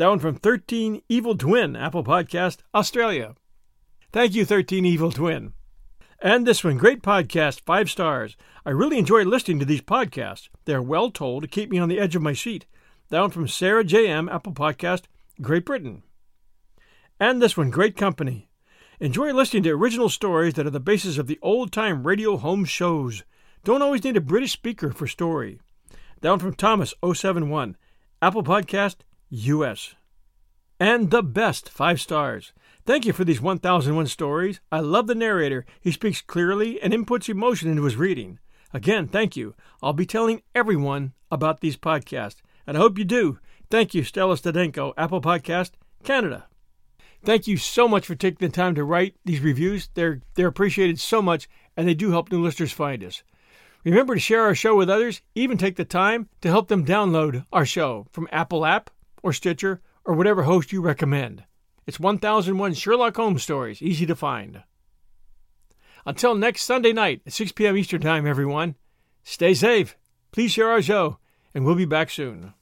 That 0.00 0.08
one 0.08 0.18
from 0.18 0.36
13 0.36 1.02
Evil 1.10 1.36
Twin, 1.36 1.76
Apple 1.76 2.02
Podcast, 2.02 2.60
Australia. 2.74 3.34
Thank 4.12 4.34
you, 4.34 4.46
13 4.46 4.86
Evil 4.86 5.12
Twin. 5.12 5.52
And 6.22 6.46
this 6.46 6.64
one, 6.64 6.78
great 6.78 7.02
podcast, 7.02 7.60
five 7.66 7.90
stars. 7.90 8.34
I 8.64 8.70
really 8.70 8.96
enjoy 8.96 9.24
listening 9.24 9.58
to 9.58 9.66
these 9.66 9.82
podcasts. 9.82 10.48
They're 10.64 10.80
well 10.80 11.10
told 11.10 11.42
to 11.42 11.48
keep 11.48 11.68
me 11.68 11.78
on 11.78 11.90
the 11.90 12.00
edge 12.00 12.16
of 12.16 12.22
my 12.22 12.32
seat. 12.32 12.64
That 13.10 13.20
one 13.20 13.28
from 13.28 13.46
Sarah 13.46 13.84
JM, 13.84 14.34
Apple 14.34 14.54
Podcast, 14.54 15.02
Great 15.42 15.66
Britain. 15.66 16.02
And 17.20 17.42
this 17.42 17.58
one, 17.58 17.68
great 17.68 17.94
company. 17.94 18.48
Enjoy 19.00 19.34
listening 19.34 19.64
to 19.64 19.70
original 19.72 20.08
stories 20.08 20.54
that 20.54 20.66
are 20.66 20.70
the 20.70 20.80
basis 20.80 21.18
of 21.18 21.26
the 21.26 21.38
old 21.42 21.72
time 21.72 22.06
radio 22.06 22.38
home 22.38 22.64
shows. 22.64 23.22
Don't 23.64 23.82
always 23.82 24.02
need 24.02 24.16
a 24.16 24.22
British 24.22 24.52
speaker 24.52 24.92
for 24.92 25.06
story. 25.06 25.60
Down 26.22 26.38
from 26.38 26.54
Thomas 26.54 26.94
071, 27.04 27.76
Apple 28.22 28.42
Podcast, 28.42 28.96
US. 29.30 29.94
And 30.78 31.10
the 31.10 31.22
best, 31.22 31.68
five 31.68 32.00
stars. 32.00 32.52
Thank 32.86 33.04
you 33.04 33.12
for 33.12 33.24
these 33.24 33.40
1001 33.40 34.06
stories. 34.06 34.60
I 34.72 34.80
love 34.80 35.06
the 35.06 35.14
narrator. 35.14 35.66
He 35.80 35.92
speaks 35.92 36.20
clearly 36.20 36.80
and 36.80 36.92
inputs 36.92 37.28
emotion 37.28 37.70
into 37.70 37.84
his 37.84 37.96
reading. 37.96 38.38
Again, 38.72 39.06
thank 39.06 39.36
you. 39.36 39.54
I'll 39.82 39.92
be 39.92 40.06
telling 40.06 40.42
everyone 40.54 41.12
about 41.30 41.60
these 41.60 41.76
podcasts, 41.76 42.36
and 42.66 42.76
I 42.76 42.80
hope 42.80 42.98
you 42.98 43.04
do. 43.04 43.38
Thank 43.70 43.94
you, 43.94 44.02
Stella 44.02 44.36
Stadenko, 44.36 44.94
Apple 44.96 45.20
Podcast, 45.20 45.72
Canada. 46.02 46.46
Thank 47.22 47.46
you 47.46 47.56
so 47.56 47.86
much 47.86 48.06
for 48.06 48.14
taking 48.14 48.48
the 48.48 48.52
time 48.52 48.74
to 48.74 48.84
write 48.84 49.16
these 49.24 49.40
reviews. 49.40 49.90
They're 49.94 50.22
they're 50.34 50.48
appreciated 50.48 50.98
so 50.98 51.20
much 51.20 51.48
and 51.76 51.86
they 51.86 51.94
do 51.94 52.10
help 52.10 52.32
new 52.32 52.42
listeners 52.42 52.72
find 52.72 53.04
us. 53.04 53.22
Remember 53.84 54.14
to 54.14 54.20
share 54.20 54.42
our 54.42 54.54
show 54.54 54.74
with 54.74 54.88
others, 54.88 55.20
even 55.34 55.58
take 55.58 55.76
the 55.76 55.84
time 55.84 56.28
to 56.40 56.48
help 56.48 56.68
them 56.68 56.84
download 56.84 57.44
our 57.52 57.66
show 57.66 58.06
from 58.12 58.28
Apple 58.32 58.64
app 58.64 58.90
or 59.22 59.32
Stitcher 59.32 59.80
or 60.04 60.14
whatever 60.14 60.44
host 60.44 60.72
you 60.72 60.80
recommend. 60.80 61.44
It's 61.86 62.00
1001 62.00 62.74
Sherlock 62.74 63.16
Holmes 63.16 63.42
stories, 63.42 63.82
easy 63.82 64.06
to 64.06 64.14
find. 64.14 64.62
Until 66.06 66.34
next 66.34 66.62
Sunday 66.62 66.92
night 66.92 67.22
at 67.26 67.32
6 67.32 67.52
p.m. 67.52 67.76
Eastern 67.76 68.00
Time, 68.00 68.26
everyone, 68.26 68.76
stay 69.22 69.54
safe, 69.54 69.96
please 70.32 70.52
share 70.52 70.70
our 70.70 70.82
show, 70.82 71.18
and 71.54 71.64
we'll 71.64 71.74
be 71.74 71.84
back 71.84 72.10
soon. 72.10 72.54